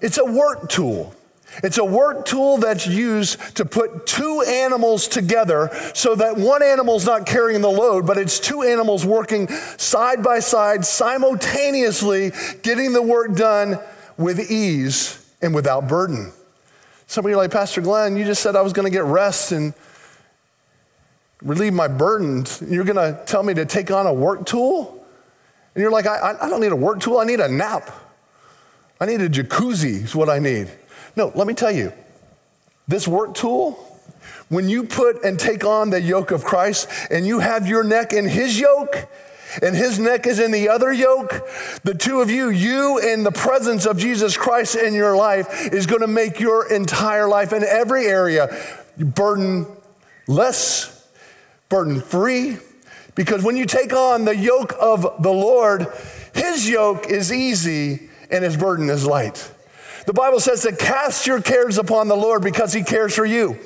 [0.00, 1.14] it's a work tool.
[1.62, 7.04] It's a work tool that's used to put two animals together so that one animal's
[7.04, 12.32] not carrying the load, but it's two animals working side by side, simultaneously
[12.62, 13.78] getting the work done
[14.16, 16.32] with ease and without burden.
[17.10, 19.74] Somebody like, Pastor Glenn, you just said I was going to get rest and
[21.42, 22.62] relieve my burdens.
[22.64, 25.04] You're going to tell me to take on a work tool?
[25.74, 27.90] And you're like, I, I don't need a work tool, I need a nap.
[29.00, 30.70] I need a jacuzzi, is what I need.
[31.16, 31.92] No, let me tell you,
[32.86, 33.72] this work tool,
[34.48, 38.12] when you put and take on the yoke of Christ and you have your neck
[38.12, 39.08] in his yoke,
[39.62, 41.48] and his neck is in the other yoke,
[41.82, 45.86] the two of you, you in the presence of Jesus Christ in your life is
[45.86, 48.48] going to make your entire life in every area
[48.96, 49.66] burden
[50.26, 51.08] less,
[51.68, 52.58] burden free.
[53.14, 55.86] Because when you take on the yoke of the Lord,
[56.34, 59.52] his yoke is easy and his burden is light.
[60.06, 63.58] The Bible says to cast your cares upon the Lord because he cares for you.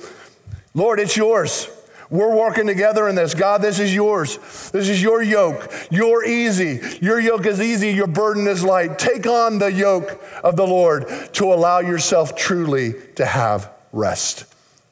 [0.75, 1.69] Lord, it's yours.
[2.15, 3.35] We're working together in this.
[3.35, 4.39] God, this is yours.
[4.71, 5.69] This is your yoke.
[5.91, 6.79] You're easy.
[7.03, 7.91] Your yoke is easy.
[7.91, 9.01] Your burden is light.
[9.01, 14.45] Take on the yoke of the Lord to allow yourself truly to have rest.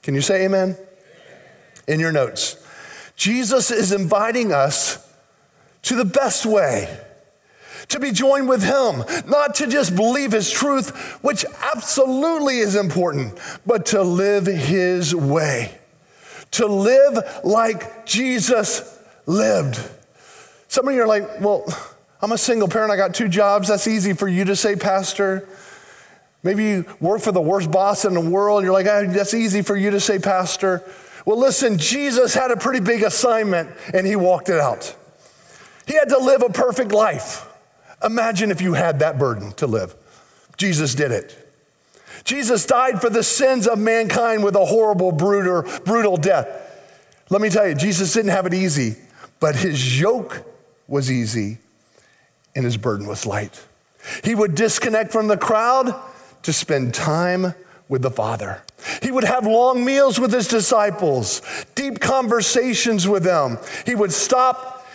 [0.02, 0.76] Can you say amen?
[1.86, 2.56] In your notes.
[3.14, 5.08] Jesus is inviting us
[5.82, 6.92] to the best way
[7.86, 10.90] to be joined with Him, not to just believe His truth,
[11.22, 15.78] which absolutely is important, but to live His way,
[16.52, 19.80] to live like Jesus lived.
[20.68, 21.64] Some of you are like, well,
[22.20, 23.68] I'm a single parent, I got two jobs.
[23.68, 25.48] That's easy for you to say, Pastor.
[26.42, 28.64] Maybe you work for the worst boss in the world.
[28.64, 30.82] You're like, ah, that's easy for you to say, Pastor.
[31.24, 34.94] Well, listen, Jesus had a pretty big assignment and he walked it out.
[35.86, 37.46] He had to live a perfect life.
[38.04, 39.94] Imagine if you had that burden to live.
[40.56, 41.41] Jesus did it.
[42.24, 46.48] Jesus died for the sins of mankind with a horrible, brutal, brutal death.
[47.30, 48.96] Let me tell you, Jesus didn't have it easy,
[49.40, 50.44] but his yoke
[50.86, 51.58] was easy
[52.54, 53.64] and his burden was light.
[54.22, 55.94] He would disconnect from the crowd
[56.42, 57.54] to spend time
[57.88, 58.62] with the Father.
[59.02, 61.40] He would have long meals with his disciples,
[61.74, 63.58] deep conversations with them.
[63.86, 64.86] He would stop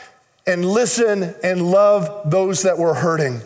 [0.45, 3.41] and listen and love those that were hurting.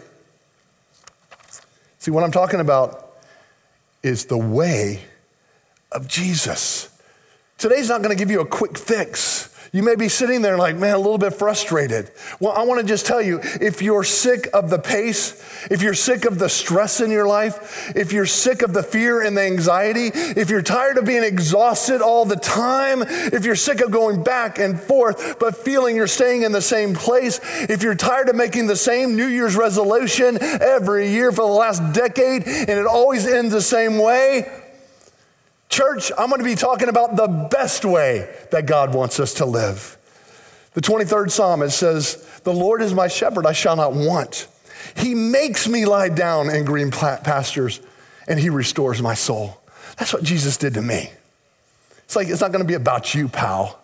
[2.00, 3.01] See, what I'm talking about
[4.04, 5.02] is the way
[5.92, 6.90] of Jesus.
[7.58, 9.51] Today's not going to give you a quick fix.
[9.74, 12.12] You may be sitting there like, man, a little bit frustrated.
[12.42, 15.94] Well, I want to just tell you if you're sick of the pace, if you're
[15.94, 19.44] sick of the stress in your life, if you're sick of the fear and the
[19.44, 24.24] anxiety, if you're tired of being exhausted all the time, if you're sick of going
[24.24, 28.36] back and forth but feeling you're staying in the same place, if you're tired of
[28.36, 33.26] making the same New Year's resolution every year for the last decade and it always
[33.26, 34.52] ends the same way,
[35.72, 39.46] Church, I'm going to be talking about the best way that God wants us to
[39.46, 39.98] live.
[40.74, 44.50] The 23rd Psalm, it says, The Lord is my shepherd, I shall not want.
[44.98, 47.80] He makes me lie down in green pastures,
[48.28, 49.62] and He restores my soul.
[49.98, 51.10] That's what Jesus did to me.
[52.04, 53.80] It's like, it's not going to be about you, pal.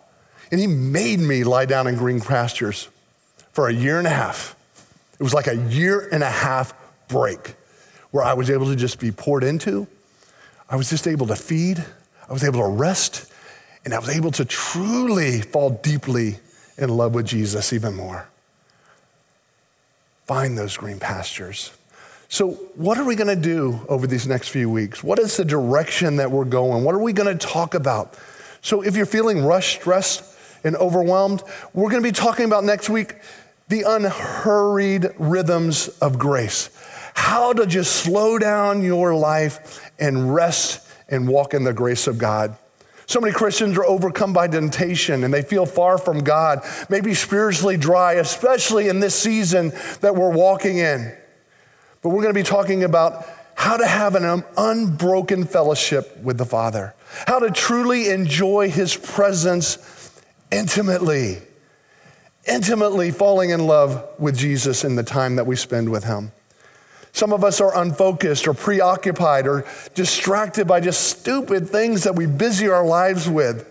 [0.50, 2.88] And He made me lie down in green pastures
[3.52, 4.54] for a year and a half.
[5.18, 6.74] It was like a year and a half
[7.08, 7.54] break
[8.10, 9.86] where I was able to just be poured into
[10.70, 11.84] I was just able to feed,
[12.28, 13.32] I was able to rest,
[13.84, 16.38] and I was able to truly fall deeply
[16.76, 18.28] in love with Jesus even more.
[20.26, 21.72] Find those green pastures.
[22.28, 25.02] So, what are we going to do over these next few weeks?
[25.02, 26.84] What is the direction that we're going?
[26.84, 28.18] What are we going to talk about?
[28.60, 30.22] So, if you're feeling rushed, stressed,
[30.64, 33.14] and overwhelmed, we're going to be talking about next week
[33.68, 36.68] the unhurried rhythms of grace.
[37.14, 42.18] How to just slow down your life and rest and walk in the grace of
[42.18, 42.56] God.
[43.06, 47.78] So many Christians are overcome by temptation and they feel far from God, maybe spiritually
[47.78, 51.16] dry, especially in this season that we're walking in.
[52.02, 56.44] But we're going to be talking about how to have an unbroken fellowship with the
[56.44, 56.94] Father,
[57.26, 60.12] how to truly enjoy His presence
[60.52, 61.38] intimately,
[62.46, 66.30] intimately falling in love with Jesus in the time that we spend with Him.
[67.18, 69.64] Some of us are unfocused or preoccupied or
[69.96, 73.68] distracted by just stupid things that we busy our lives with.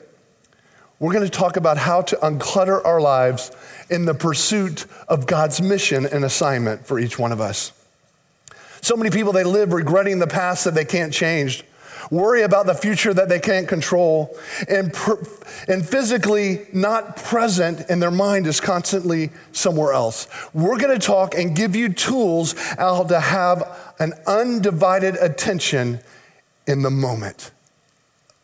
[0.99, 3.53] We're going to talk about how to unclutter our lives
[3.89, 7.71] in the pursuit of God's mission and assignment for each one of us.
[8.81, 11.63] So many people, they live regretting the past that they can't change
[12.09, 14.93] worry about the future that they can't control, and,
[15.67, 20.27] and physically not present, and their mind is constantly somewhere else.
[20.53, 23.63] We're to talk and give you tools how to have
[23.99, 25.99] an undivided attention
[26.67, 27.51] in the moment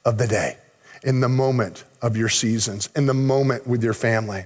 [0.06, 0.58] of the day,
[1.04, 4.46] in the moment of your seasons, in the moment with your family.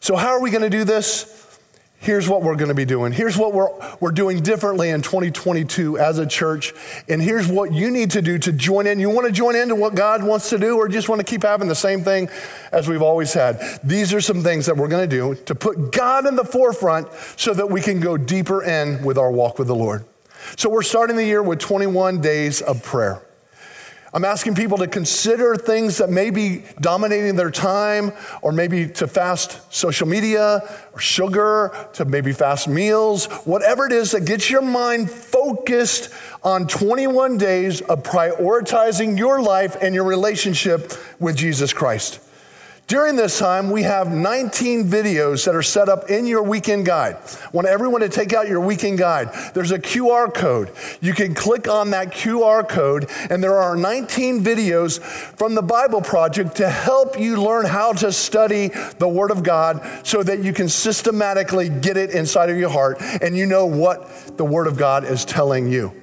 [0.00, 1.39] So, how are we to do this?
[2.00, 3.12] Here's what we're going to be doing.
[3.12, 3.68] Here's what we're,
[4.00, 6.72] we're doing differently in 2022 as a church.
[7.08, 8.98] And here's what you need to do to join in.
[8.98, 11.42] You want to join into what God wants to do, or just want to keep
[11.42, 12.28] having the same thing
[12.72, 13.60] as we've always had.
[13.84, 17.08] These are some things that we're going to do to put God in the forefront
[17.36, 20.04] so that we can go deeper in with our walk with the Lord.
[20.56, 23.22] So we're starting the year with 21 days of prayer.
[24.12, 29.06] I'm asking people to consider things that may be dominating their time, or maybe to
[29.06, 34.62] fast social media or sugar, to maybe fast meals, whatever it is that gets your
[34.62, 42.18] mind focused on 21 days of prioritizing your life and your relationship with Jesus Christ.
[42.90, 47.14] During this time, we have 19 videos that are set up in your weekend guide.
[47.14, 49.28] I want everyone to take out your weekend guide.
[49.54, 50.72] There's a QR code.
[51.00, 56.00] You can click on that QR code, and there are 19 videos from the Bible
[56.00, 60.52] Project to help you learn how to study the Word of God so that you
[60.52, 64.76] can systematically get it inside of your heart and you know what the Word of
[64.76, 65.99] God is telling you.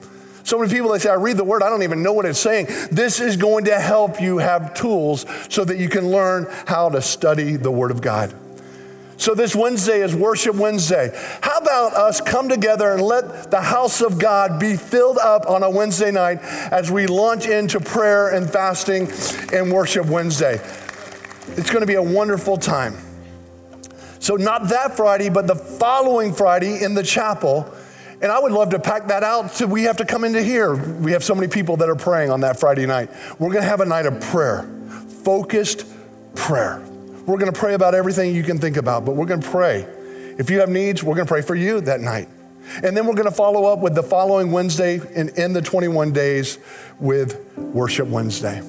[0.48, 2.40] So many people, they say, I read the word, I don't even know what it's
[2.40, 2.68] saying.
[2.90, 7.02] This is going to help you have tools so that you can learn how to
[7.02, 8.34] study the word of God.
[9.18, 11.12] So, this Wednesday is Worship Wednesday.
[11.42, 15.64] How about us come together and let the house of God be filled up on
[15.64, 16.40] a Wednesday night
[16.72, 19.12] as we launch into prayer and fasting
[19.52, 20.62] and Worship Wednesday?
[21.58, 22.96] It's going to be a wonderful time.
[24.20, 27.70] So, not that Friday, but the following Friday in the chapel.
[28.22, 30.76] And I would love to pack that out so we have to come into here.
[30.76, 33.10] We have so many people that are praying on that Friday night.
[33.38, 34.68] We're going to have a night of prayer,
[35.24, 35.86] focused
[36.36, 36.84] prayer.
[37.28, 39.86] We're going to pray about everything you can think about, but we're going to pray.
[40.40, 42.30] If you have needs, we're going to pray for you that night.
[42.84, 46.12] And then we're going to follow up with the following Wednesday and end the 21
[46.12, 46.58] days
[47.00, 48.62] with Worship Wednesday.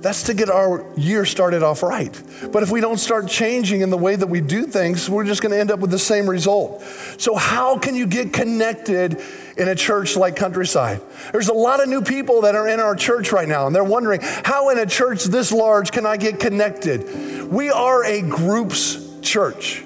[0.00, 2.22] That's to get our year started off right.
[2.52, 5.42] But if we don't start changing in the way that we do things, we're just
[5.42, 6.82] going to end up with the same result.
[7.18, 9.20] So, how can you get connected
[9.56, 11.00] in a church like Countryside?
[11.32, 13.82] There's a lot of new people that are in our church right now, and they're
[13.82, 17.50] wondering, how in a church this large can I get connected?
[17.50, 19.84] We are a groups church.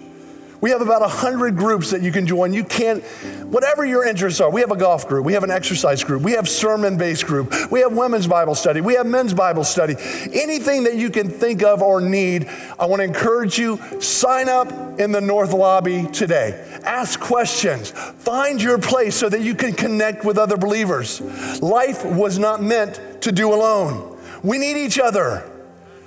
[0.63, 2.53] We have about 100 groups that you can join.
[2.53, 3.03] You can't,
[3.51, 6.33] whatever your interests are, we have a golf group, we have an exercise group, we
[6.33, 9.97] have sermon based group, we have women's Bible study, we have men's Bible study.
[10.33, 12.49] Anything that you can think of or need,
[12.79, 16.65] I want to encourage you, sign up in the North Lobby today.
[16.85, 21.21] Ask questions, find your place so that you can connect with other believers.
[21.61, 24.17] Life was not meant to do alone.
[24.45, 25.51] We need each other.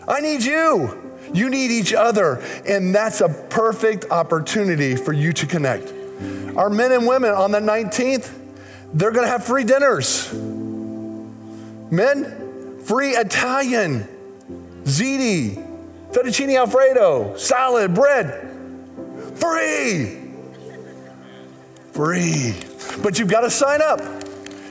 [0.08, 1.05] I need you.
[1.36, 5.92] You need each other, and that's a perfect opportunity for you to connect.
[6.56, 8.32] Our men and women on the 19th,
[8.94, 10.34] they're gonna have free dinners.
[11.92, 14.08] Men, free Italian,
[14.84, 15.56] ziti,
[16.12, 18.52] fettuccine alfredo, salad, bread.
[19.36, 20.22] Free.
[21.92, 22.56] Free.
[23.04, 24.00] But you've got to sign up.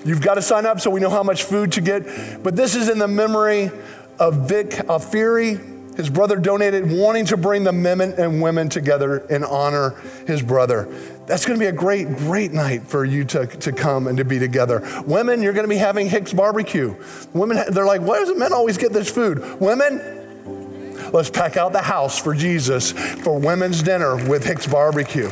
[0.04, 2.42] You've got to sign up so we know how much food to get.
[2.42, 3.70] But this is in the memory
[4.18, 5.58] of Vic Alfieri
[5.96, 9.90] his brother donated, wanting to bring the men and women together and honor
[10.26, 10.88] his brother.
[11.26, 14.24] That's going to be a great, great night for you to, to come and to
[14.24, 14.82] be together.
[15.06, 16.94] Women, you're going to be having Hicks barbecue.
[17.32, 19.60] Women, they're like, why does the men always get this food?
[19.60, 25.30] Women, let's pack out the house for Jesus for women's dinner with Hicks barbecue.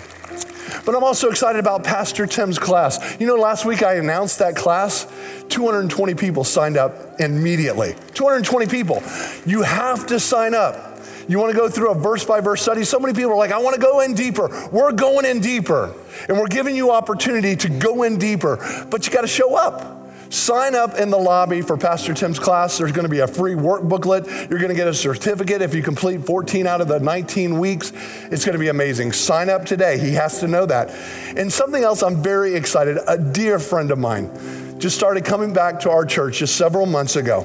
[0.84, 3.20] But I'm also excited about Pastor Tim's class.
[3.20, 5.06] You know, last week I announced that class.
[5.48, 7.94] 220 people signed up immediately.
[8.14, 9.02] 220 people.
[9.46, 10.98] You have to sign up.
[11.28, 12.82] You want to go through a verse by verse study?
[12.84, 14.68] So many people are like, I want to go in deeper.
[14.72, 15.94] We're going in deeper.
[16.28, 18.56] And we're giving you opportunity to go in deeper,
[18.90, 20.01] but you got to show up.
[20.30, 22.78] Sign up in the lobby for Pastor Tim's class.
[22.78, 24.26] There's going to be a free work booklet.
[24.26, 27.92] You're going to get a certificate if you complete 14 out of the 19 weeks.
[28.30, 29.12] It's going to be amazing.
[29.12, 29.98] Sign up today.
[29.98, 30.90] He has to know that.
[31.36, 34.30] And something else I'm very excited a dear friend of mine
[34.78, 37.42] just started coming back to our church just several months ago.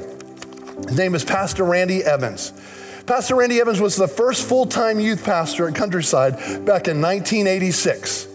[0.88, 2.54] His name is Pastor Randy Evans.
[3.06, 6.34] Pastor Randy Evans was the first full time youth pastor at Countryside
[6.66, 8.27] back in 1986.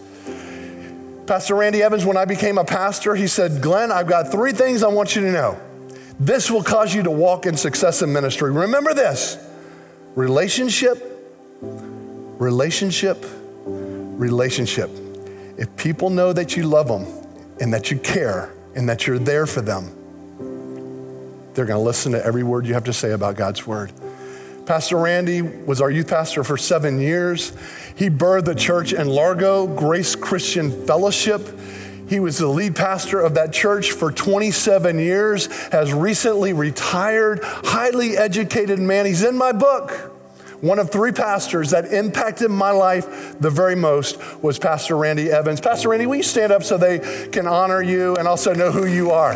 [1.26, 4.82] Pastor Randy Evans, when I became a pastor, he said, Glenn, I've got three things
[4.82, 5.60] I want you to know.
[6.18, 8.50] This will cause you to walk in success in ministry.
[8.50, 9.38] Remember this
[10.14, 11.20] relationship,
[11.60, 13.24] relationship,
[13.64, 14.90] relationship.
[15.56, 17.06] If people know that you love them
[17.60, 19.90] and that you care and that you're there for them,
[21.54, 23.92] they're going to listen to every word you have to say about God's word.
[24.66, 27.52] Pastor Randy was our youth pastor for seven years.
[27.96, 31.58] He birthed the church in Largo, Grace Christian Fellowship.
[32.08, 38.16] He was the lead pastor of that church for 27 years, has recently retired, highly
[38.16, 39.06] educated man.
[39.06, 39.90] He's in my book.
[40.60, 45.60] One of three pastors that impacted my life the very most was Pastor Randy Evans.
[45.60, 47.00] Pastor Randy, will you stand up so they
[47.30, 49.34] can honor you and also know who you are?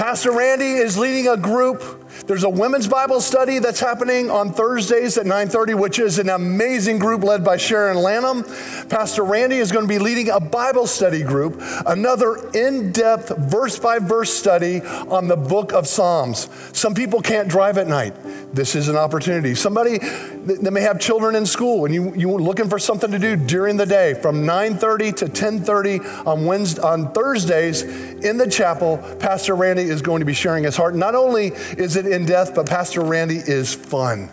[0.00, 1.84] Pastor Randy is leading a group.
[2.26, 6.98] There's a women's Bible study that's happening on Thursdays at 9:30, which is an amazing
[6.98, 8.44] group led by Sharon Lanham.
[8.88, 13.98] Pastor Randy is going to be leading a Bible study group, another in-depth verse by
[13.98, 16.48] verse study on the book of Psalms.
[16.72, 18.14] Some people can't drive at night.
[18.54, 19.54] This is an opportunity.
[19.54, 23.36] Somebody that may have children in school and you, you're looking for something to do
[23.36, 27.82] during the day from 9.30 to 10.30 on, Wednesday, on Thursdays
[28.24, 30.94] in the chapel, Pastor Randy is going to be sharing his heart.
[30.94, 34.30] Not only is it in death, but Pastor Randy is fun.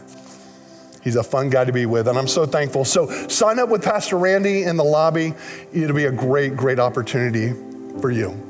[1.04, 2.84] He's a fun guy to be with, and I'm so thankful.
[2.84, 5.34] So sign up with Pastor Randy in the lobby.
[5.72, 7.54] It'll be a great, great opportunity
[8.02, 8.44] for you.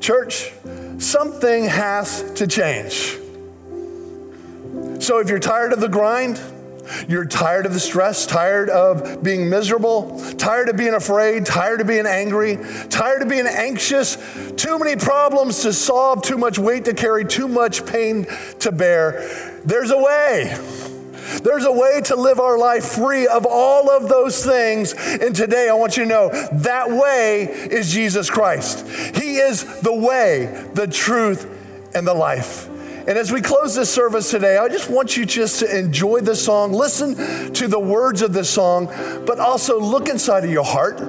[0.00, 0.52] Church,
[0.98, 3.18] something has to change.
[5.00, 6.40] So if you're tired of the grind,
[7.08, 11.86] you're tired of the stress, tired of being miserable, tired of being afraid, tired of
[11.86, 14.16] being angry, tired of being anxious,
[14.56, 18.26] too many problems to solve, too much weight to carry, too much pain
[18.60, 19.28] to bear.
[19.64, 20.56] There's a way.
[21.42, 24.92] There's a way to live our life free of all of those things.
[24.94, 28.86] And today I want you to know that way is Jesus Christ.
[29.16, 31.48] He is the way, the truth,
[31.94, 32.68] and the life.
[33.06, 36.36] And as we close this service today, I just want you just to enjoy the
[36.36, 38.86] song, listen to the words of the song,
[39.26, 41.00] but also look inside of your heart.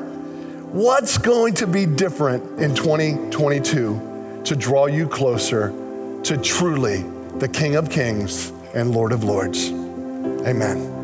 [0.71, 5.69] What's going to be different in 2022 to draw you closer
[6.23, 7.03] to truly
[7.39, 9.69] the King of Kings and Lord of Lords?
[9.69, 11.01] Amen.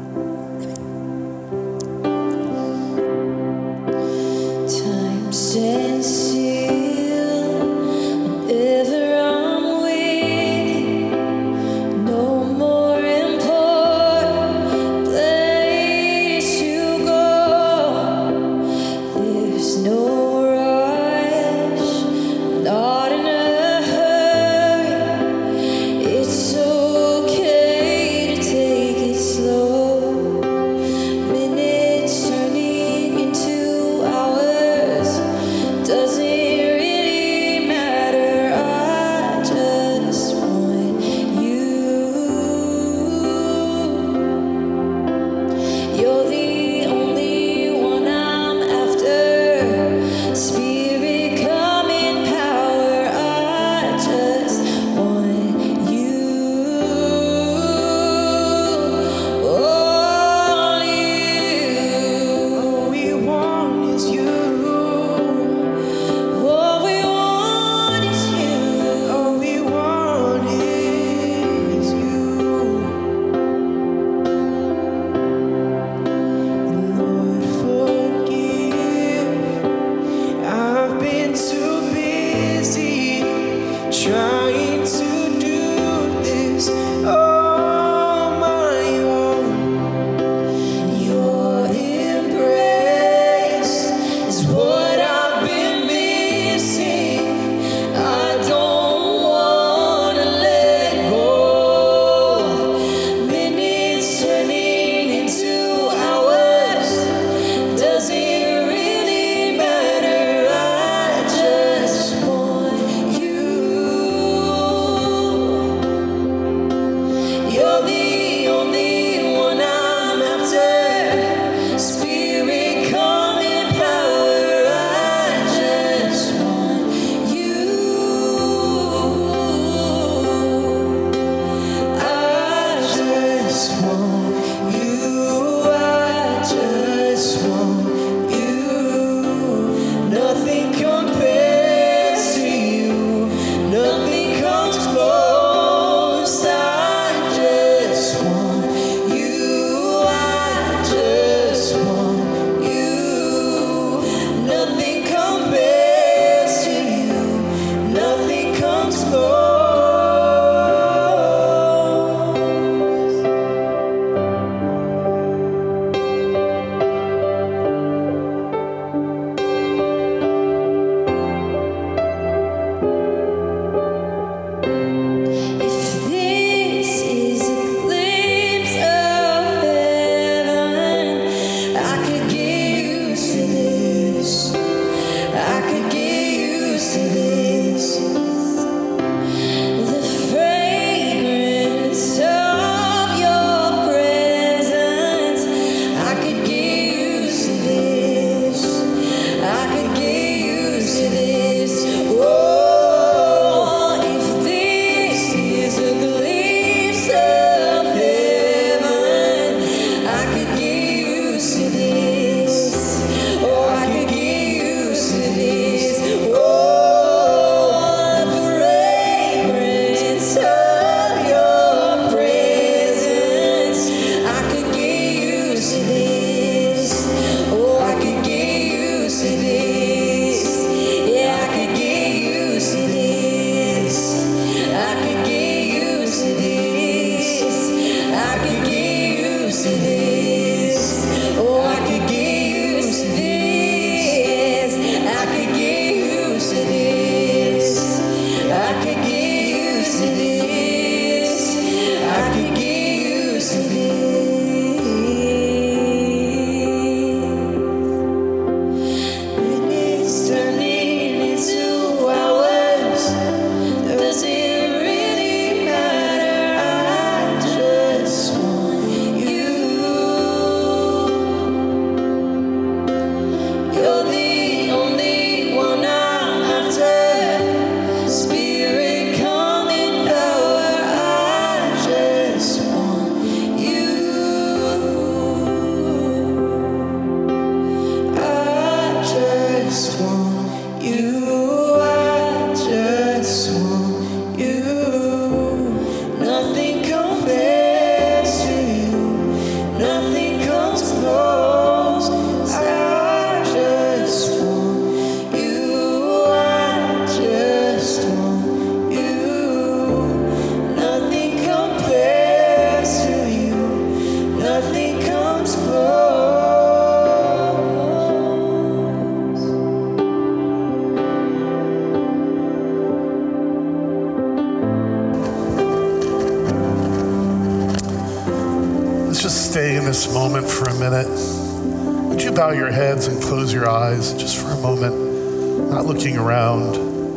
[332.77, 336.75] Heads and close your eyes just for a moment, not looking around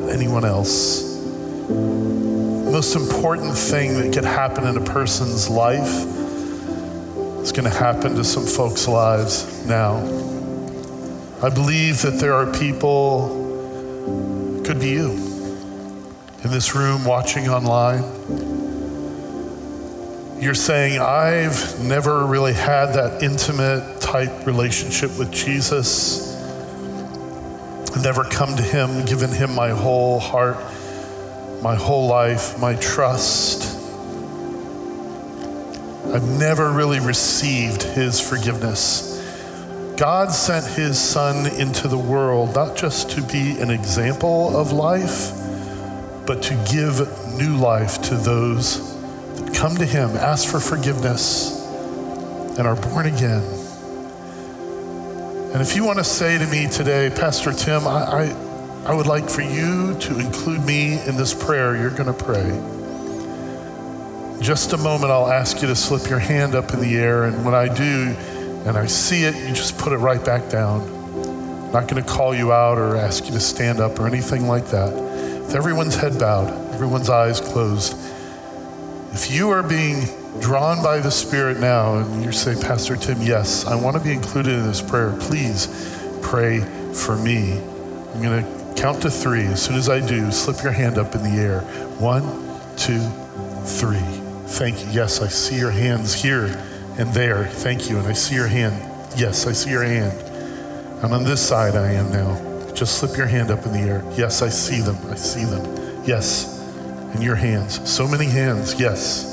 [0.09, 1.03] at anyone else?
[1.69, 6.07] The most important thing that could happen in a person's life
[7.43, 9.99] is going to happen to some folks' lives now.
[11.43, 13.29] I believe that there are people,
[14.65, 15.11] could be you,
[16.43, 18.03] in this room watching online
[20.41, 26.37] you're saying, I've never really had that intimate type relationship with Jesus.
[27.95, 30.57] I've never come to Him, given Him my whole heart,
[31.63, 33.79] my whole life, my trust.
[36.13, 39.07] I've never really received His forgiveness.
[39.97, 45.31] God sent His Son into the world not just to be an example of life,
[46.27, 46.99] but to give
[47.39, 48.91] new life to those
[49.37, 51.65] that come to Him, ask for forgiveness,
[52.59, 53.60] and are born again.
[55.53, 59.09] And if you want to say to me today, Pastor Tim, I, I, I would
[59.09, 62.51] like for you to include me in this prayer you're going to pray.
[64.41, 67.45] Just a moment, I'll ask you to slip your hand up in the air, and
[67.45, 68.15] when I do,
[68.65, 70.83] and I see it, you just put it right back down.
[70.83, 74.47] I'm not going to call you out or ask you to stand up or anything
[74.47, 74.95] like that.
[74.95, 77.97] With everyone's head bowed, everyone's eyes closed,
[79.13, 80.07] if you are being
[80.41, 84.13] drawn by the Spirit now and you say, Pastor Tim, yes, I want to be
[84.13, 85.67] included in this prayer, please
[86.23, 86.61] pray
[86.93, 87.59] for me.
[88.15, 89.45] I'm going to count to three.
[89.47, 91.61] As soon as I do, slip your hand up in the air.
[91.99, 92.23] One,
[92.77, 93.01] two,
[93.65, 94.01] three.
[94.49, 94.91] Thank you.
[94.91, 96.47] Yes, I see your hands here
[96.99, 97.47] and there.
[97.47, 97.99] Thank you.
[97.99, 98.75] And I see your hand.
[99.17, 100.19] Yes, I see your hand.
[101.05, 102.73] And on this side, I am now.
[102.73, 104.05] Just slip your hand up in the air.
[104.17, 104.97] Yes, I see them.
[105.11, 106.05] I see them.
[106.05, 106.61] Yes
[107.15, 107.89] in your hands.
[107.89, 109.30] So many hands, yes.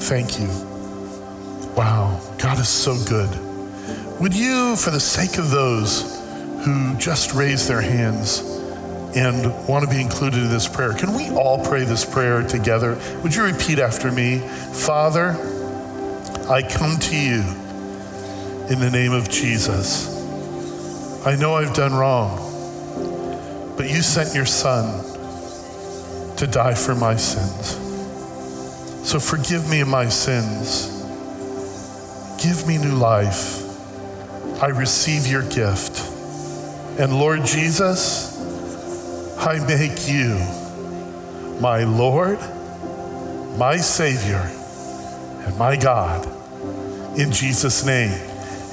[0.00, 0.48] Thank you.
[1.76, 3.28] Wow, God is so good.
[4.20, 6.22] Would you, for the sake of those
[6.64, 8.40] who just raised their hands
[9.14, 12.98] and want to be included in this prayer, can we all pray this prayer together?
[13.22, 14.38] Would you repeat after me?
[14.72, 15.30] Father,
[16.48, 17.40] I come to you
[18.70, 20.14] in the name of Jesus.
[21.26, 25.04] I know I've done wrong, but you sent your son
[26.36, 27.85] to die for my sins.
[29.06, 30.88] So forgive me my sins.
[32.42, 33.62] Give me new life.
[34.60, 36.00] I receive your gift.
[36.98, 38.36] And Lord Jesus,
[39.38, 40.34] I make you
[41.60, 42.40] my Lord,
[43.56, 44.42] my Savior,
[45.46, 46.26] and my God.
[47.16, 48.10] In Jesus' name.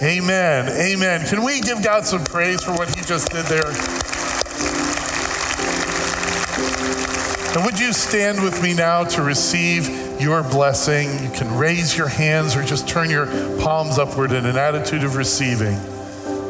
[0.01, 0.67] Amen.
[0.67, 1.27] Amen.
[1.27, 3.69] Can we give God some praise for what he just did there?
[7.55, 11.23] And would you stand with me now to receive your blessing?
[11.23, 13.27] You can raise your hands or just turn your
[13.61, 15.75] palms upward in an attitude of receiving.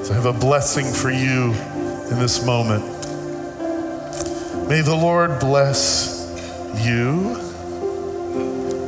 [0.06, 1.52] So I have a blessing for you
[2.12, 2.86] in this moment.
[4.70, 6.22] May the Lord bless
[6.86, 7.30] you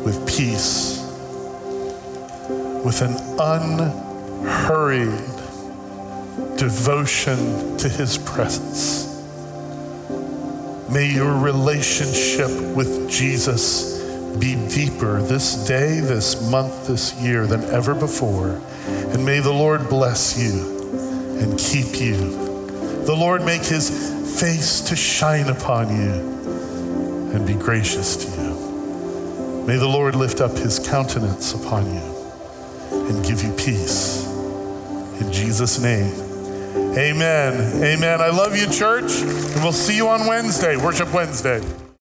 [0.05, 1.01] with peace,
[2.85, 5.19] with an unhurried
[6.57, 9.05] devotion to his presence
[10.95, 13.94] May your relationship with Jesus
[14.39, 18.61] be deeper this day, this month, this year than ever before.
[18.87, 22.15] And may the Lord bless you and keep you.
[23.05, 29.65] The Lord make his face to shine upon you and be gracious to you.
[29.65, 32.15] May the Lord lift up his countenance upon you
[32.91, 34.25] and give you peace.
[35.19, 36.13] In Jesus' name.
[36.97, 37.83] Amen.
[37.83, 38.21] Amen.
[38.21, 39.21] I love you, church.
[39.21, 41.61] And we'll see you on Wednesday, Worship Wednesday.